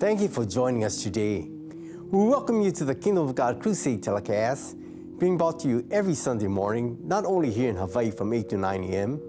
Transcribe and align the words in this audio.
Thank 0.00 0.22
you 0.22 0.28
for 0.28 0.46
joining 0.46 0.82
us 0.84 1.02
today. 1.02 1.46
We 2.10 2.24
welcome 2.26 2.62
you 2.62 2.72
to 2.72 2.86
the 2.86 2.94
Kingdom 2.94 3.28
of 3.28 3.34
God 3.34 3.60
Crusade 3.60 4.02
telecast, 4.02 4.74
being 5.18 5.36
brought 5.36 5.60
to 5.60 5.68
you 5.68 5.86
every 5.90 6.14
Sunday 6.14 6.46
morning, 6.46 6.96
not 7.04 7.26
only 7.26 7.50
here 7.50 7.68
in 7.68 7.76
Hawaii 7.76 8.10
from 8.10 8.32
8 8.32 8.48
to 8.48 8.56
9 8.56 8.84
a.m., 8.84 9.20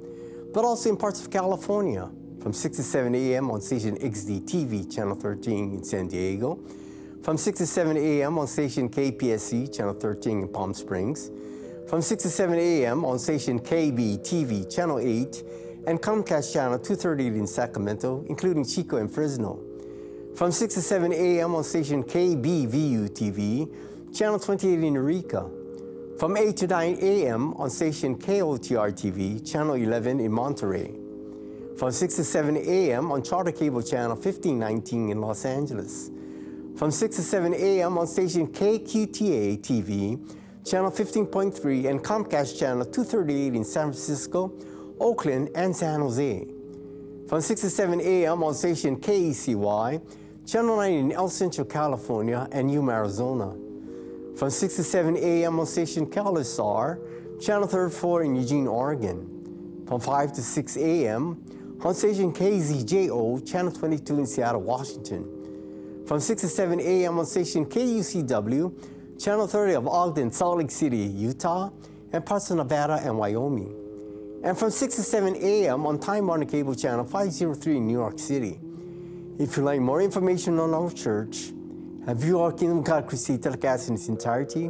but 0.53 0.63
also 0.63 0.89
in 0.89 0.95
parts 0.95 1.19
of 1.19 1.29
California 1.29 2.09
from 2.41 2.53
6 2.53 2.77
to 2.77 2.83
7 2.83 3.13
a.m. 3.13 3.51
on 3.51 3.59
station 3.59 3.97
XD 3.97 4.45
TV, 4.45 4.89
Channel 4.89 5.15
13 5.15 5.73
in 5.73 5.83
San 5.83 6.07
Diego, 6.07 6.57
from 7.21 7.35
6 7.35 7.57
to 7.57 7.67
7 7.67 7.97
a.m. 7.97 8.39
on 8.39 8.47
station 8.47 8.87
KPSC, 8.87 9.75
Channel 9.75 9.95
13 9.95 10.43
in 10.43 10.47
Palm 10.47 10.73
Springs, 10.73 11.31
from 11.89 12.01
6 12.01 12.23
to 12.23 12.29
7 12.29 12.57
a.m. 12.57 13.03
on 13.03 13.19
station 13.19 13.59
KB 13.59 14.19
TV, 14.19 14.73
Channel 14.73 14.99
8, 14.99 15.43
and 15.87 16.01
Comcast 16.01 16.53
Channel 16.53 16.79
238 16.79 17.33
in 17.33 17.45
Sacramento, 17.45 18.23
including 18.29 18.63
Chico 18.63 18.95
and 18.95 19.13
Fresno. 19.13 19.70
From 20.35 20.51
6 20.51 20.73
to 20.75 20.81
7 20.81 21.13
a.m. 21.13 21.53
on 21.55 21.63
station 21.63 22.03
KBVU 22.03 23.09
TV, 23.09 24.15
Channel 24.15 24.39
28 24.39 24.83
in 24.83 24.93
Eureka. 24.93 25.49
From 26.17 26.37
8 26.37 26.57
to 26.57 26.67
9 26.67 26.97
a.m. 27.01 27.53
on 27.55 27.69
station 27.69 28.17
KOTR 28.17 28.91
TV, 28.93 29.45
Channel 29.49 29.75
11 29.75 30.19
in 30.19 30.31
Monterey. 30.31 30.95
From 31.77 31.91
6 31.91 32.15
to 32.15 32.23
7 32.23 32.57
a.m. 32.57 33.11
on 33.11 33.21
Charter 33.21 33.51
Cable 33.51 33.83
Channel 33.83 34.15
1519 34.15 35.09
in 35.09 35.21
Los 35.21 35.45
Angeles. 35.45 36.09
From 36.75 36.91
6 36.91 37.17
to 37.17 37.21
7 37.21 37.53
a.m. 37.53 37.97
on 37.97 38.07
station 38.07 38.47
KQTA 38.47 39.59
TV, 39.59 40.17
Channel 40.65 40.91
15.3 40.91 41.89
and 41.89 42.03
Comcast 42.03 42.57
Channel 42.57 42.85
238 42.85 43.55
in 43.55 43.63
San 43.63 43.91
Francisco, 43.91 44.53
Oakland, 44.99 45.49
and 45.55 45.75
San 45.75 45.99
Jose. 45.99 46.47
From 47.27 47.41
6 47.41 47.61
to 47.61 47.69
7 47.69 48.01
a.m. 48.01 48.43
on 48.43 48.53
station 48.53 48.97
KECY, 48.97 50.01
Channel 50.51 50.75
9 50.75 50.91
in 50.91 51.11
El 51.13 51.29
Centro, 51.29 51.63
California, 51.63 52.45
and 52.51 52.69
Yuma, 52.69 52.91
Arizona. 52.91 53.55
From 54.35 54.49
6 54.49 54.75
to 54.75 54.83
7 54.83 55.15
a.m. 55.15 55.57
on 55.61 55.65
station 55.65 56.05
KLSR, 56.05 57.41
Channel 57.41 57.69
34 57.69 58.23
in 58.23 58.35
Eugene, 58.35 58.67
Oregon. 58.67 59.85
From 59.87 60.01
5 60.01 60.33
to 60.33 60.41
6 60.41 60.75
a.m. 60.75 61.41
on 61.81 61.95
station 61.95 62.33
KZJO, 62.33 63.49
Channel 63.49 63.71
22 63.71 64.19
in 64.19 64.25
Seattle, 64.25 64.59
Washington. 64.59 66.03
From 66.05 66.19
6 66.19 66.41
to 66.41 66.49
7 66.49 66.81
a.m. 66.81 67.17
on 67.17 67.25
station 67.25 67.65
KUCW, 67.65 69.23
Channel 69.23 69.47
30 69.47 69.73
of 69.75 69.87
Ogden, 69.87 70.33
Salt 70.33 70.57
Lake 70.57 70.71
City, 70.71 70.97
Utah, 70.97 71.69
and 72.11 72.25
parts 72.25 72.51
of 72.51 72.57
Nevada 72.57 72.99
and 73.01 73.17
Wyoming. 73.17 73.73
And 74.43 74.57
from 74.57 74.71
6 74.71 74.95
to 74.97 75.01
7 75.01 75.33
a.m. 75.37 75.85
on 75.85 75.97
Time 75.97 76.27
Warner 76.27 76.43
Cable 76.43 76.75
Channel 76.75 77.05
503 77.05 77.77
in 77.77 77.87
New 77.87 77.93
York 77.93 78.19
City. 78.19 78.59
If 79.41 79.57
you'd 79.57 79.63
like 79.63 79.81
more 79.81 80.03
information 80.03 80.59
on 80.59 80.75
our 80.75 80.91
church, 80.91 81.49
and 82.05 82.15
view 82.15 82.39
our 82.39 82.51
Kingdom 82.51 82.77
of 82.77 82.83
God 82.83 83.07
Crusade 83.07 83.41
telecast 83.41 83.89
in 83.89 83.95
its 83.95 84.07
entirety, 84.07 84.69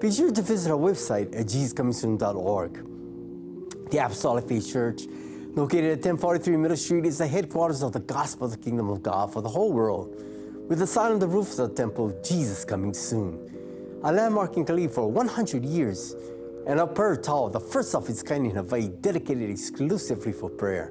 be 0.00 0.10
sure 0.10 0.32
to 0.32 0.40
visit 0.40 0.72
our 0.72 0.78
website 0.78 1.38
at 1.38 1.44
jesuscomingsoon.org. 1.44 3.90
The 3.90 3.98
Apostolic 3.98 4.48
Faith 4.48 4.72
Church, 4.72 5.02
located 5.54 5.84
at 5.84 5.98
1043 5.98 6.56
Middle 6.56 6.78
Street, 6.78 7.04
is 7.04 7.18
the 7.18 7.26
headquarters 7.26 7.82
of 7.82 7.92
the 7.92 8.00
gospel 8.00 8.46
of 8.46 8.52
the 8.52 8.56
kingdom 8.56 8.88
of 8.88 9.02
God 9.02 9.34
for 9.34 9.42
the 9.42 9.50
whole 9.50 9.70
world, 9.70 10.16
with 10.66 10.78
the 10.78 10.86
sign 10.86 11.12
on 11.12 11.18
the 11.18 11.28
roof 11.28 11.50
of 11.50 11.56
the 11.58 11.68
temple, 11.68 12.18
Jesus 12.24 12.64
coming 12.64 12.94
soon. 12.94 13.38
A 14.04 14.10
landmark 14.10 14.56
in 14.56 14.64
Kalihi 14.64 14.90
for 14.90 15.10
100 15.10 15.62
years, 15.62 16.16
and 16.66 16.80
a 16.80 16.86
prayer 16.86 17.16
tower, 17.16 17.50
the 17.50 17.60
first 17.60 17.94
of 17.94 18.08
its 18.08 18.22
kind 18.22 18.46
in 18.46 18.56
Hawaii, 18.56 18.88
dedicated 18.88 19.50
exclusively 19.50 20.32
for 20.32 20.48
prayer. 20.48 20.90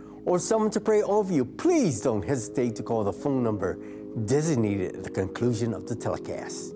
or 0.25 0.39
someone 0.39 0.71
to 0.71 0.79
pray 0.79 1.01
over 1.01 1.33
you, 1.33 1.45
please 1.45 2.01
don't 2.01 2.23
hesitate 2.23 2.75
to 2.75 2.83
call 2.83 3.03
the 3.03 3.13
phone 3.13 3.43
number 3.43 3.79
designated 4.25 4.95
at 4.95 5.03
the 5.03 5.09
conclusion 5.09 5.73
of 5.73 5.87
the 5.87 5.95
telecast. 5.95 6.73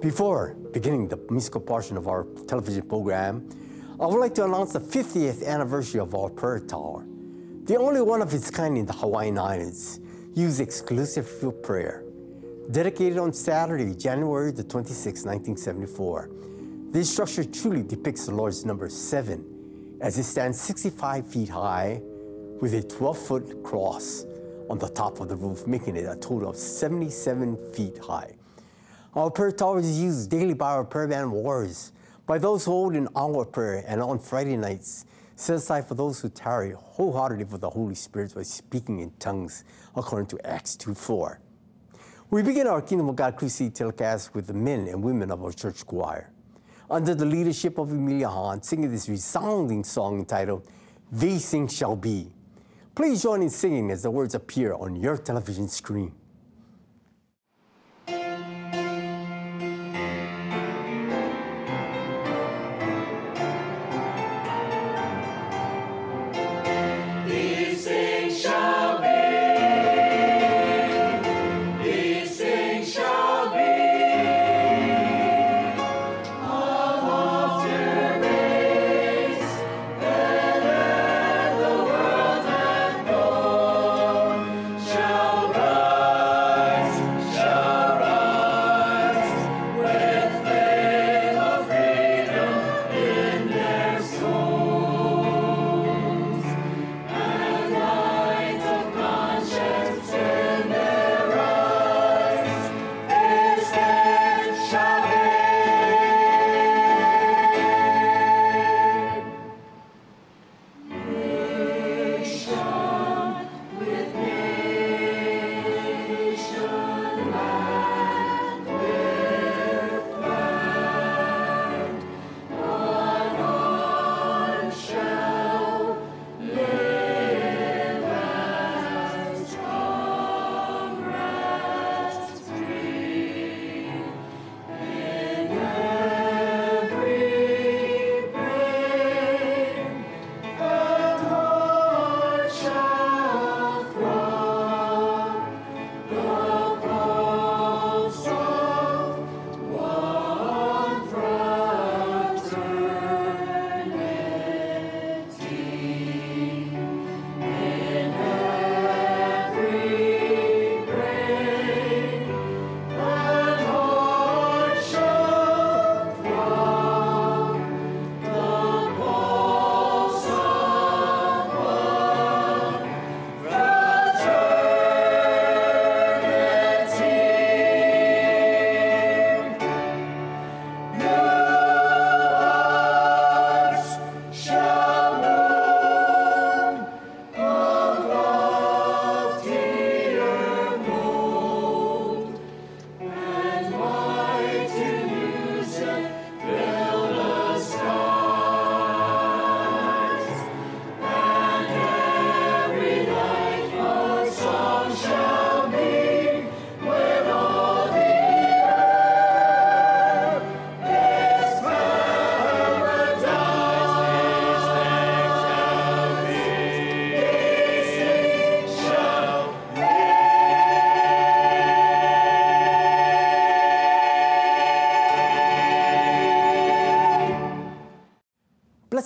Before 0.00 0.56
beginning 0.72 1.08
the 1.08 1.18
musical 1.30 1.60
portion 1.60 1.96
of 1.96 2.08
our 2.08 2.26
television 2.46 2.82
program, 2.82 3.48
I 4.00 4.06
would 4.06 4.18
like 4.18 4.34
to 4.34 4.44
announce 4.44 4.72
the 4.72 4.80
50th 4.80 5.46
anniversary 5.46 6.00
of 6.00 6.14
our 6.14 6.28
prayer 6.28 6.60
tower, 6.60 7.06
the 7.64 7.76
only 7.76 8.02
one 8.02 8.20
of 8.20 8.34
its 8.34 8.50
kind 8.50 8.76
in 8.76 8.86
the 8.86 8.92
Hawaiian 8.92 9.38
Islands, 9.38 10.00
used 10.34 10.60
exclusively 10.60 11.30
for 11.40 11.52
prayer. 11.52 12.04
Dedicated 12.70 13.18
on 13.18 13.32
Saturday, 13.32 13.94
January 13.94 14.50
the 14.50 14.64
26th, 14.64 15.26
1974, 15.26 16.30
this 16.90 17.10
structure 17.10 17.44
truly 17.44 17.82
depicts 17.82 18.26
the 18.26 18.34
Lord's 18.34 18.64
number 18.64 18.88
seven 18.88 19.44
as 20.00 20.18
it 20.18 20.24
stands 20.24 20.60
65 20.60 21.26
feet 21.26 21.48
high 21.48 22.00
with 22.60 22.74
a 22.74 22.82
12 22.82 23.18
foot 23.18 23.62
cross 23.62 24.26
on 24.68 24.78
the 24.78 24.88
top 24.88 25.20
of 25.20 25.28
the 25.28 25.36
roof, 25.36 25.66
making 25.66 25.96
it 25.96 26.04
a 26.04 26.16
total 26.16 26.50
of 26.50 26.56
77 26.56 27.56
feet 27.72 27.98
high. 27.98 28.34
Our 29.14 29.30
prayer 29.30 29.52
tower 29.52 29.78
is 29.78 30.00
used 30.00 30.30
daily 30.30 30.54
by 30.54 30.72
our 30.72 30.84
prayer 30.84 31.06
band 31.06 31.30
warriors, 31.30 31.92
by 32.26 32.38
those 32.38 32.64
who 32.64 32.72
hold 32.72 32.94
an 32.94 33.08
hour 33.14 33.44
prayer, 33.44 33.84
and 33.86 34.00
on 34.00 34.18
Friday 34.18 34.56
nights, 34.56 35.06
set 35.36 35.56
aside 35.56 35.86
for 35.86 35.94
those 35.94 36.20
who 36.20 36.28
tarry 36.28 36.72
wholeheartedly 36.72 37.44
for 37.44 37.58
the 37.58 37.70
Holy 37.70 37.94
Spirit 37.94 38.34
by 38.34 38.42
speaking 38.42 39.00
in 39.00 39.10
tongues, 39.18 39.64
according 39.94 40.26
to 40.28 40.46
Acts 40.46 40.76
2 40.76 40.94
4. 40.94 41.40
We 42.30 42.42
begin 42.42 42.66
our 42.66 42.82
Kingdom 42.82 43.08
of 43.10 43.16
God 43.16 43.36
Crusade 43.36 43.74
telecast 43.74 44.34
with 44.34 44.46
the 44.46 44.54
men 44.54 44.88
and 44.88 45.02
women 45.04 45.30
of 45.30 45.44
our 45.44 45.52
church 45.52 45.86
choir, 45.86 46.30
under 46.90 47.14
the 47.14 47.24
leadership 47.24 47.78
of 47.78 47.92
Emilia 47.92 48.28
Hahn, 48.28 48.62
singing 48.62 48.90
this 48.90 49.08
resounding 49.08 49.84
song 49.84 50.18
entitled, 50.18 50.66
These 51.12 51.48
Things 51.48 51.76
Shall 51.76 51.94
Be. 51.94 52.33
Please 52.94 53.22
join 53.22 53.42
in 53.42 53.50
singing 53.50 53.90
as 53.90 54.02
the 54.02 54.10
words 54.10 54.36
appear 54.36 54.72
on 54.72 54.94
your 54.94 55.16
television 55.16 55.66
screen. 55.66 56.12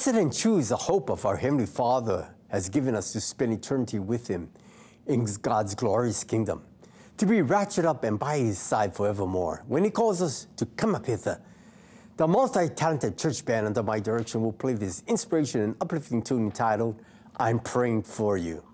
Blessed 0.08 0.22
and 0.22 0.32
true 0.32 0.56
is 0.56 0.70
the 0.70 0.76
hope 0.76 1.10
of 1.10 1.26
our 1.26 1.36
Heavenly 1.36 1.66
Father 1.66 2.34
has 2.48 2.70
given 2.70 2.94
us 2.94 3.12
to 3.12 3.20
spend 3.20 3.52
eternity 3.52 3.98
with 3.98 4.26
Him 4.26 4.48
in 5.06 5.26
God's 5.42 5.74
glorious 5.74 6.24
kingdom, 6.24 6.62
to 7.18 7.26
be 7.26 7.42
raptured 7.42 7.84
up 7.84 8.04
and 8.04 8.18
by 8.18 8.38
His 8.38 8.58
side 8.58 8.94
forevermore. 8.94 9.64
When 9.68 9.84
He 9.84 9.90
calls 9.90 10.22
us 10.22 10.46
to 10.56 10.64
come 10.64 10.94
up 10.94 11.04
hither, 11.04 11.42
the 12.16 12.26
multi-talented 12.26 13.18
church 13.18 13.44
band 13.44 13.66
under 13.66 13.82
my 13.82 14.00
direction 14.00 14.40
will 14.40 14.54
play 14.54 14.72
this 14.72 15.02
inspiration 15.06 15.60
and 15.60 15.76
uplifting 15.78 16.22
tune 16.22 16.46
entitled, 16.46 17.02
I'm 17.36 17.58
Praying 17.58 18.04
For 18.04 18.38
You. 18.38 18.64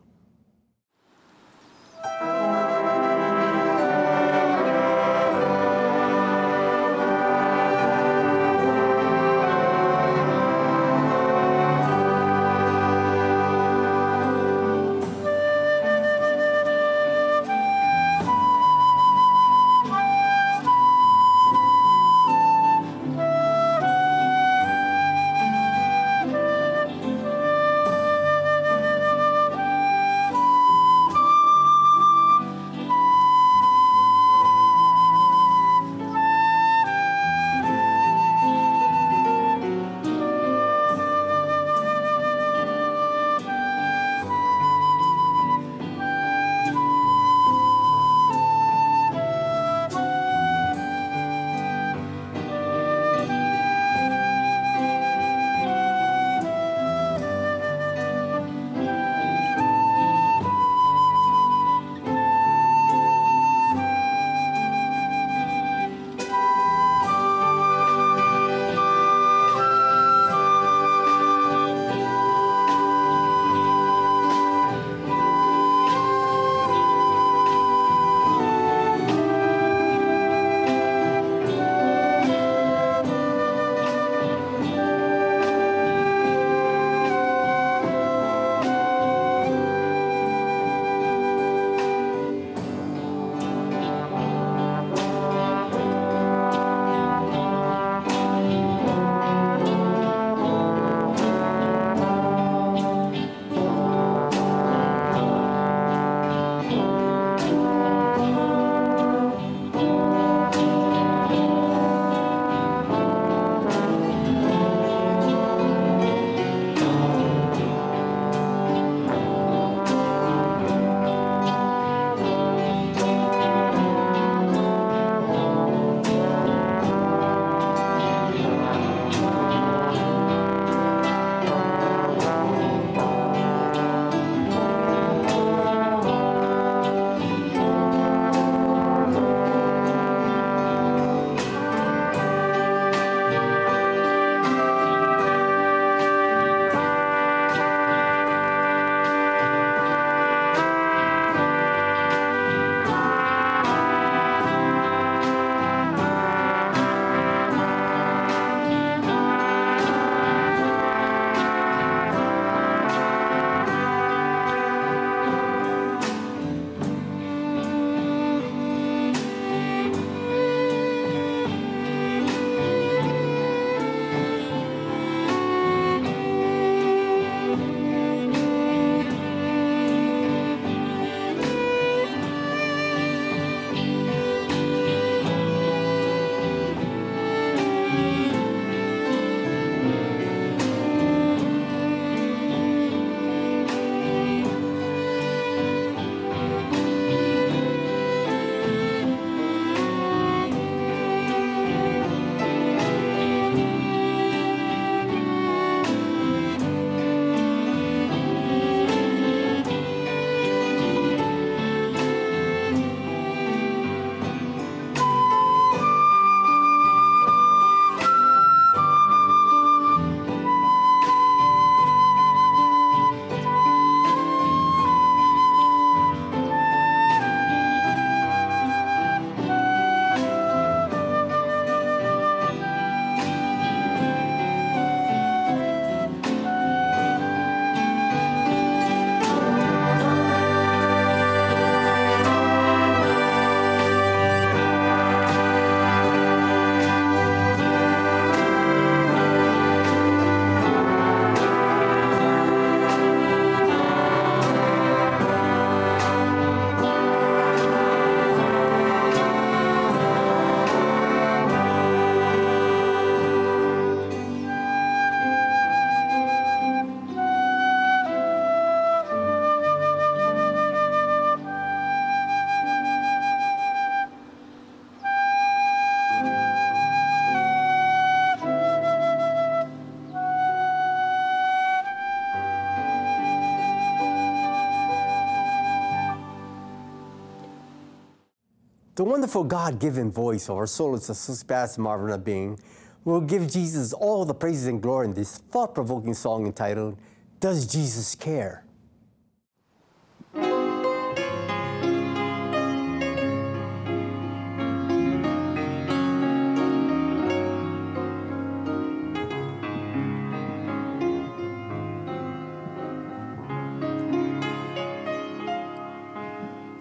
The 289.04 289.10
wonderful 289.10 289.44
God 289.44 289.78
given 289.80 290.10
voice 290.10 290.48
of 290.48 290.56
our 290.56 290.66
soul 290.66 290.94
is 290.94 291.04
soul's 291.04 291.44
Suspas 291.44 291.76
Marvin 291.76 292.18
Abing 292.18 292.58
will 293.04 293.20
give 293.20 293.50
Jesus 293.50 293.92
all 293.92 294.24
the 294.24 294.32
praises 294.32 294.66
and 294.66 294.80
glory 294.80 295.04
in 295.04 295.12
this 295.12 295.36
thought 295.36 295.74
provoking 295.74 296.14
song 296.14 296.46
entitled, 296.46 296.96
Does 297.38 297.66
Jesus 297.66 298.14
Care? 298.14 298.64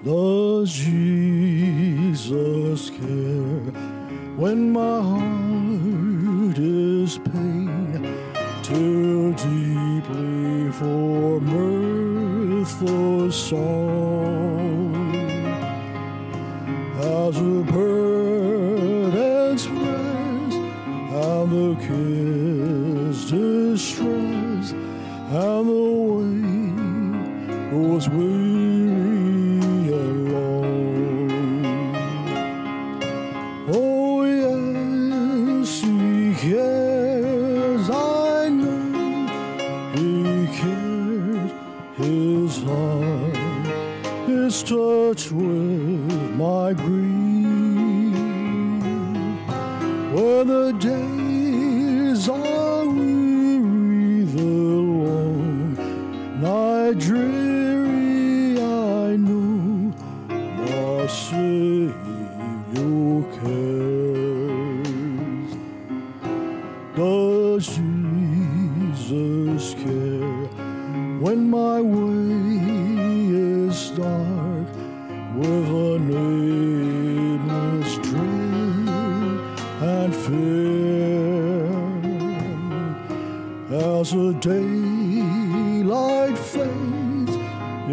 Does 0.06 0.72
Jesus 0.72 1.43
care 2.76 3.72
when 4.36 4.72
my 4.72 5.02
heart 5.02 6.58
is 6.58 7.20
pain? 7.20 8.24
too 8.64 9.34
deeply 9.34 10.72
for 10.72 11.42
mirthful 11.42 13.30
song 13.30 14.96
as 16.96 17.38
a 17.38 17.64
bird 17.74 19.14
express 19.52 20.54
and 20.54 21.52
the 21.52 21.76
kiss 21.84 23.26
distress 23.30 24.72
and 24.72 25.68
the 25.68 25.86
way 26.16 27.70
goes 27.70 28.08
weary 28.08 28.33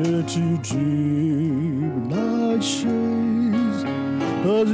into 0.07 0.57
deep 0.59 1.95
night 2.09 2.63
shades, 2.63 3.83
does 4.45 4.71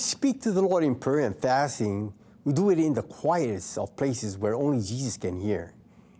speak 0.00 0.40
to 0.42 0.52
the 0.52 0.62
Lord 0.62 0.82
in 0.84 0.94
prayer 0.94 1.26
and 1.26 1.36
fasting, 1.36 2.12
we 2.44 2.52
do 2.52 2.70
it 2.70 2.78
in 2.78 2.94
the 2.94 3.02
quietest 3.02 3.78
of 3.78 3.94
places 3.96 4.38
where 4.38 4.54
only 4.54 4.82
Jesus 4.82 5.16
can 5.16 5.38
hear, 5.38 5.74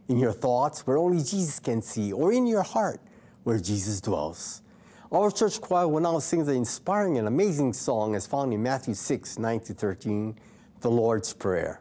in 0.08 0.18
your 0.18 0.32
thoughts 0.32 0.86
where 0.86 0.98
only 0.98 1.22
Jesus 1.22 1.58
can 1.58 1.82
see, 1.82 2.12
or 2.12 2.32
in 2.32 2.46
your 2.46 2.62
heart 2.62 3.00
where 3.44 3.58
Jesus 3.58 4.00
dwells. 4.00 4.62
Our 5.10 5.30
church 5.30 5.60
choir 5.60 5.88
will 5.88 6.00
now 6.00 6.18
sing 6.20 6.44
the 6.44 6.52
inspiring 6.52 7.18
and 7.18 7.26
amazing 7.26 7.72
song 7.72 8.14
as 8.14 8.26
found 8.26 8.52
in 8.52 8.62
Matthew 8.62 8.94
6 8.94 9.38
9 9.38 9.60
to 9.60 9.74
13, 9.74 10.38
the 10.80 10.90
Lord's 10.90 11.32
Prayer. 11.32 11.80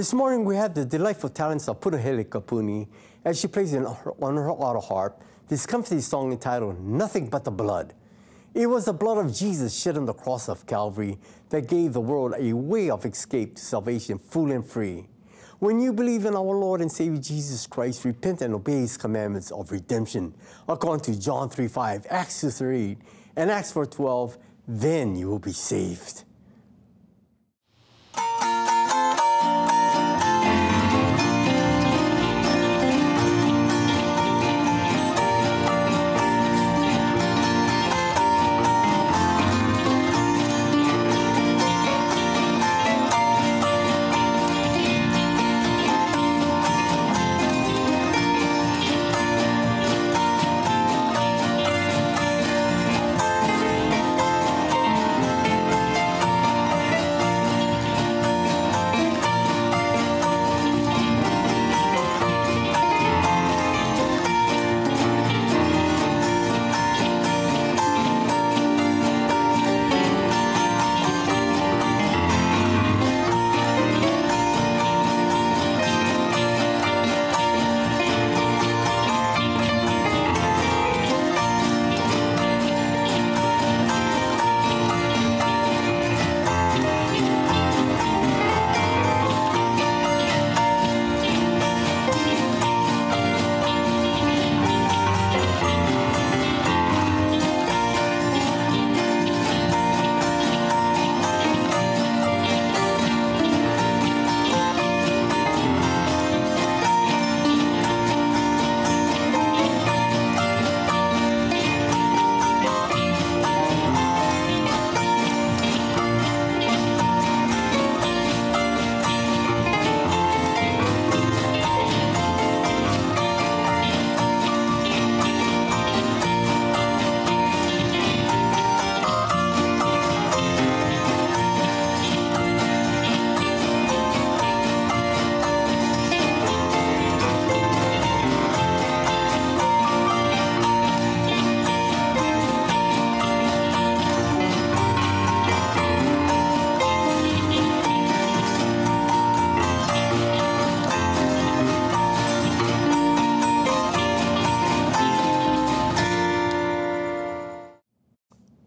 This 0.00 0.14
morning 0.14 0.46
we 0.46 0.56
have 0.56 0.72
the 0.72 0.86
delightful 0.86 1.28
talents 1.28 1.68
of 1.68 1.78
Punahele 1.78 2.24
Kapuni 2.24 2.88
as 3.22 3.38
she 3.38 3.48
plays 3.48 3.74
on 3.74 3.84
her 3.84 4.50
auto 4.50 4.80
harp 4.80 5.22
this 5.46 5.66
comfy 5.66 6.00
song 6.00 6.32
entitled 6.32 6.82
Nothing 6.82 7.28
But 7.28 7.44
the 7.44 7.50
Blood. 7.50 7.92
It 8.54 8.66
was 8.66 8.86
the 8.86 8.94
blood 8.94 9.18
of 9.18 9.36
Jesus 9.36 9.78
shed 9.78 9.98
on 9.98 10.06
the 10.06 10.14
cross 10.14 10.48
of 10.48 10.64
Calvary 10.64 11.18
that 11.50 11.68
gave 11.68 11.92
the 11.92 12.00
world 12.00 12.32
a 12.38 12.54
way 12.54 12.88
of 12.88 13.04
escape 13.04 13.56
to 13.56 13.62
salvation 13.62 14.18
full 14.18 14.50
and 14.52 14.64
free. 14.64 15.06
When 15.58 15.80
you 15.80 15.92
believe 15.92 16.24
in 16.24 16.34
our 16.34 16.56
Lord 16.56 16.80
and 16.80 16.90
Savior 16.90 17.20
Jesus 17.20 17.66
Christ, 17.66 18.06
repent 18.06 18.40
and 18.40 18.54
obey 18.54 18.78
his 18.78 18.96
commandments 18.96 19.50
of 19.50 19.70
redemption, 19.70 20.34
according 20.66 21.12
to 21.12 21.20
John 21.20 21.50
3 21.50 21.68
5, 21.68 22.06
Acts 22.08 22.40
2 22.40 22.48
3, 22.48 22.96
and 23.36 23.50
Acts 23.50 23.72
4 23.72 23.84
12, 23.84 24.38
then 24.66 25.14
you 25.14 25.28
will 25.28 25.38
be 25.38 25.52
saved. 25.52 26.24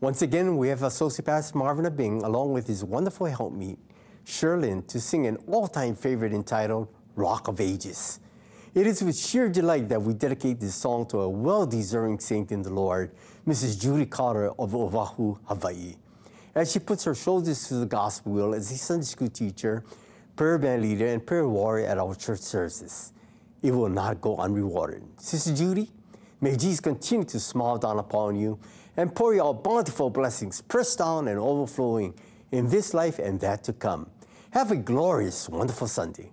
Once 0.04 0.22
again, 0.22 0.58
we 0.58 0.68
have 0.68 0.84
Associate 0.84 1.26
Pastor 1.26 1.58
Marvin 1.58 1.86
Abing 1.86 2.24
along 2.26 2.52
with 2.52 2.68
his 2.68 2.84
wonderful 2.84 3.26
helpmeet, 3.26 3.78
Sherlyn, 4.26 4.86
to 4.88 5.00
sing 5.00 5.28
an 5.28 5.38
all-time 5.48 5.96
favorite 5.96 6.34
entitled 6.34 6.90
Rock 7.16 7.48
of 7.48 7.62
Ages. 7.62 8.20
It 8.76 8.86
is 8.86 9.02
with 9.02 9.18
sheer 9.18 9.48
delight 9.48 9.88
that 9.88 10.02
we 10.02 10.14
dedicate 10.14 10.60
this 10.60 10.76
song 10.76 11.06
to 11.06 11.22
a 11.22 11.30
well-deserving 11.30 12.20
saint 12.20 12.52
in 12.52 12.62
the 12.62 12.70
Lord, 12.70 13.12
Mrs. 13.48 13.80
Judy 13.82 14.06
Carter 14.06 14.52
of 14.60 14.76
Oahu, 14.76 15.38
Hawaii. 15.46 15.96
As 16.54 16.74
she 16.74 16.80
puts 16.80 17.06
her 17.06 17.16
shoulders 17.16 17.66
to 17.70 17.76
the 17.76 17.86
gospel 17.86 18.34
wheel 18.34 18.54
as 18.54 18.70
a 18.72 18.78
Sunday 18.78 19.06
school 19.06 19.30
teacher, 19.30 19.86
prayer 20.36 20.58
band 20.58 20.82
leader, 20.82 21.08
and 21.08 21.26
prayer 21.26 21.48
warrior 21.48 21.88
at 21.88 21.98
our 21.98 22.14
church 22.14 22.42
services, 22.42 23.14
it 23.62 23.72
will 23.72 23.88
not 23.88 24.20
go 24.20 24.36
unrewarded. 24.36 25.02
Sister 25.16 25.56
Judy, 25.56 25.90
may 26.42 26.58
Jesus 26.58 26.82
continue 26.82 27.24
to 27.24 27.40
smile 27.40 27.78
down 27.78 28.00
upon 28.00 28.36
you 28.36 28.60
and 28.98 29.14
pour 29.14 29.34
you 29.34 29.44
out 29.44 29.64
bountiful 29.64 30.10
blessings, 30.10 30.62
pressed 30.62 31.00
down 31.00 31.28
and 31.28 31.40
overflowing 31.40 32.14
in 32.52 32.70
this 32.70 32.94
life 32.94 33.20
and 33.20 33.40
that 33.40 33.64
to 33.64 33.74
come. 33.74 34.10
Have 34.52 34.72
a 34.72 34.76
glorious, 34.76 35.50
wonderful 35.50 35.88
Sunday. 35.88 36.32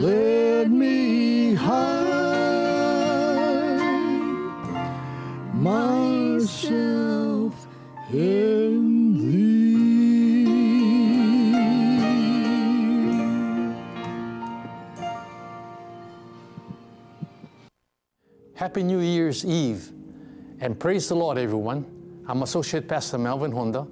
Let 0.00 0.70
me 0.70 1.52
hide 1.52 1.76
myself 5.52 6.72
in 8.10 9.12
thee. 9.18 9.60
Happy 18.54 18.82
New 18.82 19.00
Year's 19.00 19.44
Eve 19.44 19.92
and 20.60 20.80
praise 20.80 21.10
the 21.10 21.14
Lord, 21.14 21.36
everyone. 21.36 21.84
I'm 22.26 22.42
Associate 22.42 22.88
Pastor 22.88 23.18
Melvin 23.18 23.52
Honda, 23.52 23.86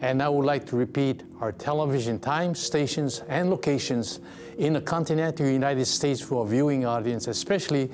and 0.00 0.22
I 0.22 0.28
would 0.28 0.44
like 0.44 0.66
to 0.66 0.76
repeat 0.76 1.22
our 1.40 1.52
television 1.52 2.18
times, 2.18 2.58
stations, 2.58 3.22
and 3.28 3.50
locations 3.50 4.20
in 4.58 4.74
the 4.74 4.80
continental 4.80 5.46
United 5.46 5.86
States 5.86 6.20
for 6.20 6.40
our 6.40 6.46
viewing 6.46 6.84
audience, 6.84 7.26
especially 7.28 7.90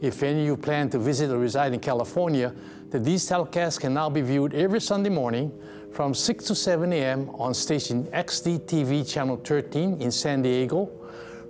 if 0.00 0.22
any 0.22 0.40
of 0.40 0.46
you 0.46 0.56
plan 0.56 0.90
to 0.90 0.98
visit 0.98 1.30
or 1.30 1.38
reside 1.38 1.72
in 1.72 1.80
California, 1.80 2.54
that 2.90 3.04
these 3.04 3.28
telecasts 3.28 3.80
can 3.80 3.94
now 3.94 4.10
be 4.10 4.20
viewed 4.20 4.54
every 4.54 4.80
Sunday 4.80 5.10
morning 5.10 5.52
from 5.92 6.12
6 6.12 6.44
to 6.44 6.54
7 6.54 6.92
a.m. 6.92 7.30
on 7.30 7.54
station 7.54 8.04
XDTV 8.12 9.08
Channel 9.10 9.36
13 9.42 10.00
in 10.00 10.10
San 10.10 10.42
Diego, 10.42 10.90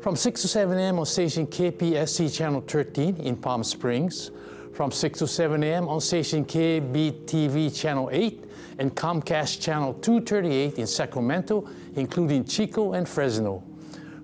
from 0.00 0.14
6 0.14 0.42
to 0.42 0.48
7 0.48 0.78
a.m. 0.78 1.00
on 1.00 1.06
station 1.06 1.46
KPSC 1.46 2.32
Channel 2.34 2.60
13 2.60 3.16
in 3.16 3.36
Palm 3.36 3.64
Springs, 3.64 4.30
from 4.76 4.92
6 4.92 5.20
to 5.20 5.26
7 5.26 5.62
a.m. 5.62 5.88
on 5.88 6.02
station 6.02 6.44
KBTV 6.44 7.74
Channel 7.74 8.10
8 8.12 8.44
and 8.78 8.94
Comcast 8.94 9.58
Channel 9.58 9.94
238 9.94 10.78
in 10.78 10.86
Sacramento, 10.86 11.66
including 11.94 12.44
Chico 12.44 12.92
and 12.92 13.08
Fresno. 13.08 13.64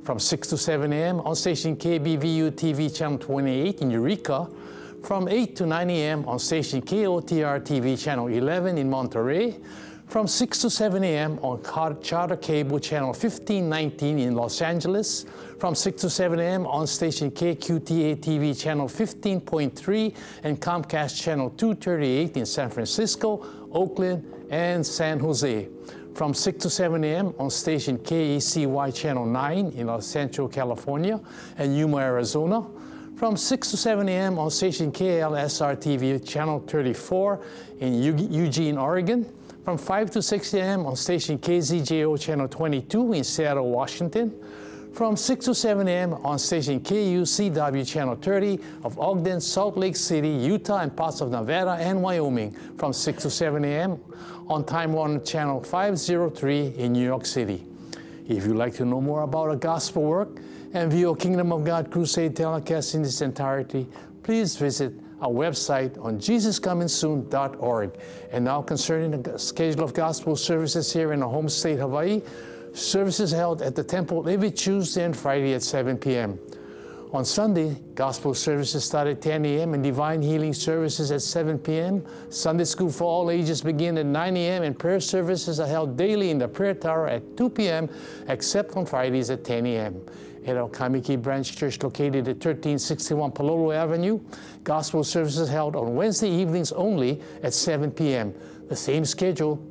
From 0.04 0.18
6 0.18 0.48
to 0.48 0.58
7 0.58 0.92
a.m. 0.92 1.20
on 1.20 1.34
station 1.36 1.74
KBVU 1.74 2.50
TV 2.50 2.94
Channel 2.94 3.16
28 3.16 3.80
in 3.80 3.90
Eureka, 3.90 4.46
from 5.02 5.26
8 5.26 5.56
to 5.56 5.64
9 5.64 5.88
a.m. 5.88 6.28
on 6.28 6.38
station 6.38 6.82
KOTR 6.82 7.62
TV 7.62 7.98
channel 7.98 8.28
11 8.28 8.76
in 8.76 8.90
Monterey, 8.90 9.58
from 10.12 10.28
6 10.28 10.58
to 10.58 10.68
7 10.68 11.02
a.m. 11.04 11.38
on 11.38 11.62
Charter 12.02 12.36
Cable 12.36 12.78
channel 12.78 13.14
1519 13.14 14.18
in 14.18 14.34
Los 14.34 14.60
Angeles, 14.60 15.24
from 15.58 15.74
6 15.74 16.02
to 16.02 16.10
7 16.10 16.38
a.m. 16.38 16.66
on 16.66 16.86
station 16.86 17.30
KQTA 17.30 18.18
TV 18.18 18.60
channel 18.60 18.88
15.3 18.88 20.14
and 20.42 20.60
Comcast 20.60 21.18
channel 21.18 21.48
238 21.56 22.36
in 22.36 22.44
San 22.44 22.68
Francisco, 22.68 23.46
Oakland, 23.72 24.22
and 24.50 24.86
San 24.86 25.18
Jose. 25.18 25.66
From 26.14 26.34
6 26.34 26.62
to 26.62 26.68
7 26.68 27.02
a.m. 27.04 27.32
on 27.38 27.48
station 27.48 27.96
KECY 27.96 28.94
channel 28.94 29.24
9 29.24 29.72
in 29.74 29.88
El 29.88 30.02
Centro, 30.02 30.46
California, 30.46 31.18
and 31.56 31.74
Yuma, 31.74 31.96
Arizona 31.96 32.68
from 33.16 33.36
6 33.36 33.70
to 33.70 33.76
7 33.76 34.08
a.m. 34.08 34.38
on 34.38 34.50
station 34.50 34.92
KLSR 34.92 35.76
TV 35.76 36.26
channel 36.26 36.58
34 36.66 37.40
in 37.80 38.02
Eugene, 38.02 38.76
Oregon. 38.76 39.24
From 39.64 39.78
5 39.78 40.10
to 40.10 40.22
6 40.22 40.54
a.m. 40.54 40.86
on 40.86 40.96
station 40.96 41.38
KZJO 41.38 42.20
channel 42.20 42.48
22 42.48 43.12
in 43.12 43.22
Seattle, 43.22 43.70
Washington. 43.70 44.34
From 44.92 45.16
6 45.16 45.44
to 45.44 45.54
7 45.54 45.86
a.m. 45.86 46.14
on 46.14 46.40
station 46.40 46.80
KUCW 46.80 47.86
channel 47.86 48.16
30 48.16 48.58
of 48.82 48.98
Ogden, 48.98 49.40
Salt 49.40 49.76
Lake 49.76 49.94
City, 49.94 50.30
Utah, 50.30 50.78
and 50.78 50.94
parts 50.96 51.20
of 51.20 51.30
Nevada 51.30 51.80
and 51.80 52.02
Wyoming. 52.02 52.50
From 52.76 52.92
6 52.92 53.22
to 53.22 53.30
7 53.30 53.64
a.m. 53.64 54.00
on 54.48 54.64
Time 54.64 54.94
Warner 54.94 55.20
channel 55.20 55.62
503 55.62 56.74
in 56.76 56.92
New 56.92 57.04
York 57.04 57.24
City. 57.24 57.64
If 58.28 58.44
you'd 58.44 58.56
like 58.56 58.74
to 58.74 58.84
know 58.84 59.00
more 59.00 59.22
about 59.22 59.48
our 59.48 59.56
gospel 59.56 60.02
work 60.02 60.40
and 60.74 60.90
view 60.90 61.10
a 61.10 61.16
Kingdom 61.16 61.52
of 61.52 61.64
God 61.64 61.88
crusade 61.88 62.34
telecast 62.34 62.96
in 62.96 63.02
its 63.02 63.20
entirety, 63.20 63.86
please 64.24 64.56
visit 64.56 64.92
our 65.22 65.30
website 65.30 65.96
on 66.04 66.18
jesuscomingsoon.org. 66.18 67.92
And 68.32 68.44
now 68.44 68.60
concerning 68.60 69.22
the 69.22 69.38
schedule 69.38 69.84
of 69.84 69.94
gospel 69.94 70.36
services 70.36 70.92
here 70.92 71.12
in 71.12 71.20
the 71.20 71.28
home 71.28 71.48
state, 71.48 71.78
Hawaii, 71.78 72.22
services 72.72 73.30
held 73.30 73.62
at 73.62 73.74
the 73.74 73.84
temple 73.84 74.28
every 74.28 74.50
Tuesday 74.50 75.04
and 75.04 75.16
Friday 75.16 75.54
at 75.54 75.62
7 75.62 75.96
p.m. 75.98 76.38
On 77.12 77.26
Sunday, 77.26 77.76
gospel 77.94 78.32
services 78.32 78.84
start 78.84 79.06
at 79.06 79.20
10 79.20 79.44
a.m. 79.44 79.74
and 79.74 79.82
divine 79.82 80.22
healing 80.22 80.54
services 80.54 81.10
at 81.10 81.20
7 81.20 81.58
p.m. 81.58 82.02
Sunday 82.30 82.64
school 82.64 82.90
for 82.90 83.04
all 83.04 83.30
ages 83.30 83.60
begin 83.60 83.98
at 83.98 84.06
9 84.06 84.36
a.m. 84.38 84.62
and 84.62 84.78
prayer 84.78 84.98
services 84.98 85.60
are 85.60 85.66
held 85.66 85.94
daily 85.94 86.30
in 86.30 86.38
the 86.38 86.48
prayer 86.48 86.72
tower 86.72 87.06
at 87.06 87.36
2 87.36 87.50
p.m. 87.50 87.90
except 88.28 88.74
on 88.78 88.86
Fridays 88.86 89.28
at 89.28 89.44
10 89.44 89.66
a.m. 89.66 90.00
At 90.44 90.56
our 90.56 90.68
Kaimuki 90.68 91.20
Branch 91.20 91.56
Church 91.56 91.82
located 91.82 92.26
at 92.26 92.36
1361 92.36 93.32
Palolo 93.32 93.74
Avenue, 93.74 94.20
gospel 94.64 95.04
services 95.04 95.48
held 95.48 95.76
on 95.76 95.94
Wednesday 95.94 96.28
evenings 96.30 96.72
only 96.72 97.20
at 97.42 97.54
7 97.54 97.90
p.m. 97.92 98.34
The 98.68 98.76
same 98.76 99.04
schedule 99.04 99.64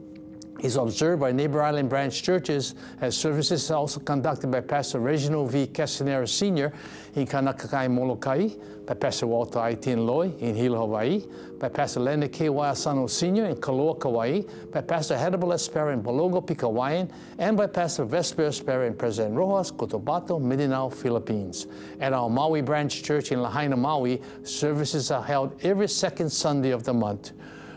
is 0.61 0.75
observed 0.75 1.19
by 1.19 1.31
neighbor 1.31 1.61
island 1.61 1.89
branch 1.89 2.23
churches 2.23 2.75
as 3.01 3.17
services 3.17 3.69
are 3.71 3.77
also 3.77 3.99
conducted 3.99 4.51
by 4.51 4.61
Pastor 4.61 4.99
Reginald 4.99 5.51
V. 5.51 5.67
Castanera 5.67 6.27
Sr. 6.27 6.71
in 7.15 7.25
Kaunakakai, 7.25 7.89
Molokai, 7.89 8.49
by 8.85 8.93
Pastor 8.93 9.27
Walter 9.27 9.59
I. 9.59 9.77
Loy 9.85 10.31
in 10.39 10.55
Hilo, 10.55 10.79
Hawaii, 10.79 11.23
by 11.59 11.69
Pastor 11.69 11.99
Leonard 11.99 12.31
K. 12.31 12.47
Waiasano 12.47 13.09
Sr. 13.09 13.45
in 13.45 13.55
Koloa, 13.55 13.99
Kauai, 13.99 14.41
by 14.71 14.81
Pastor 14.81 15.17
Hannibal 15.17 15.49
Espera 15.49 15.93
in 15.93 16.03
Balogo, 16.03 16.45
Pigcawayan, 16.45 17.11
and 17.37 17.57
by 17.57 17.67
Pastor 17.67 18.05
Vesper 18.05 18.43
Espera 18.43 18.87
in 18.87 18.93
President 18.93 19.35
Roxas, 19.35 19.71
Cotabato, 19.71 20.41
Mindanao, 20.41 20.89
Philippines. 20.89 21.67
At 21.99 22.13
our 22.13 22.29
Maui 22.29 22.61
branch 22.61 23.03
church 23.03 23.31
in 23.31 23.41
Lahaina, 23.41 23.77
Maui, 23.77 24.21
services 24.43 25.11
are 25.11 25.23
held 25.23 25.59
every 25.63 25.87
second 25.87 26.29
Sunday 26.29 26.71
of 26.71 26.83
the 26.83 26.93
month. 26.93 27.31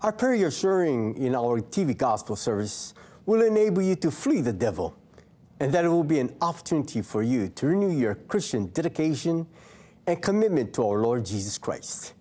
Our 0.00 0.12
prayer 0.12 0.48
sharing 0.52 1.16
in 1.16 1.34
our 1.34 1.60
TV 1.60 1.96
gospel 1.96 2.36
service 2.36 2.94
will 3.26 3.42
enable 3.42 3.82
you 3.82 3.96
to 3.96 4.12
flee 4.12 4.40
the 4.40 4.52
devil, 4.52 4.96
and 5.58 5.72
that 5.72 5.84
it 5.84 5.88
will 5.88 6.04
be 6.04 6.20
an 6.20 6.36
opportunity 6.40 7.02
for 7.02 7.20
you 7.20 7.48
to 7.48 7.66
renew 7.66 7.90
your 7.90 8.14
Christian 8.14 8.66
dedication 8.66 9.44
and 10.06 10.22
commitment 10.22 10.72
to 10.74 10.86
our 10.86 10.98
Lord 11.02 11.26
Jesus 11.26 11.58
Christ. 11.58 12.14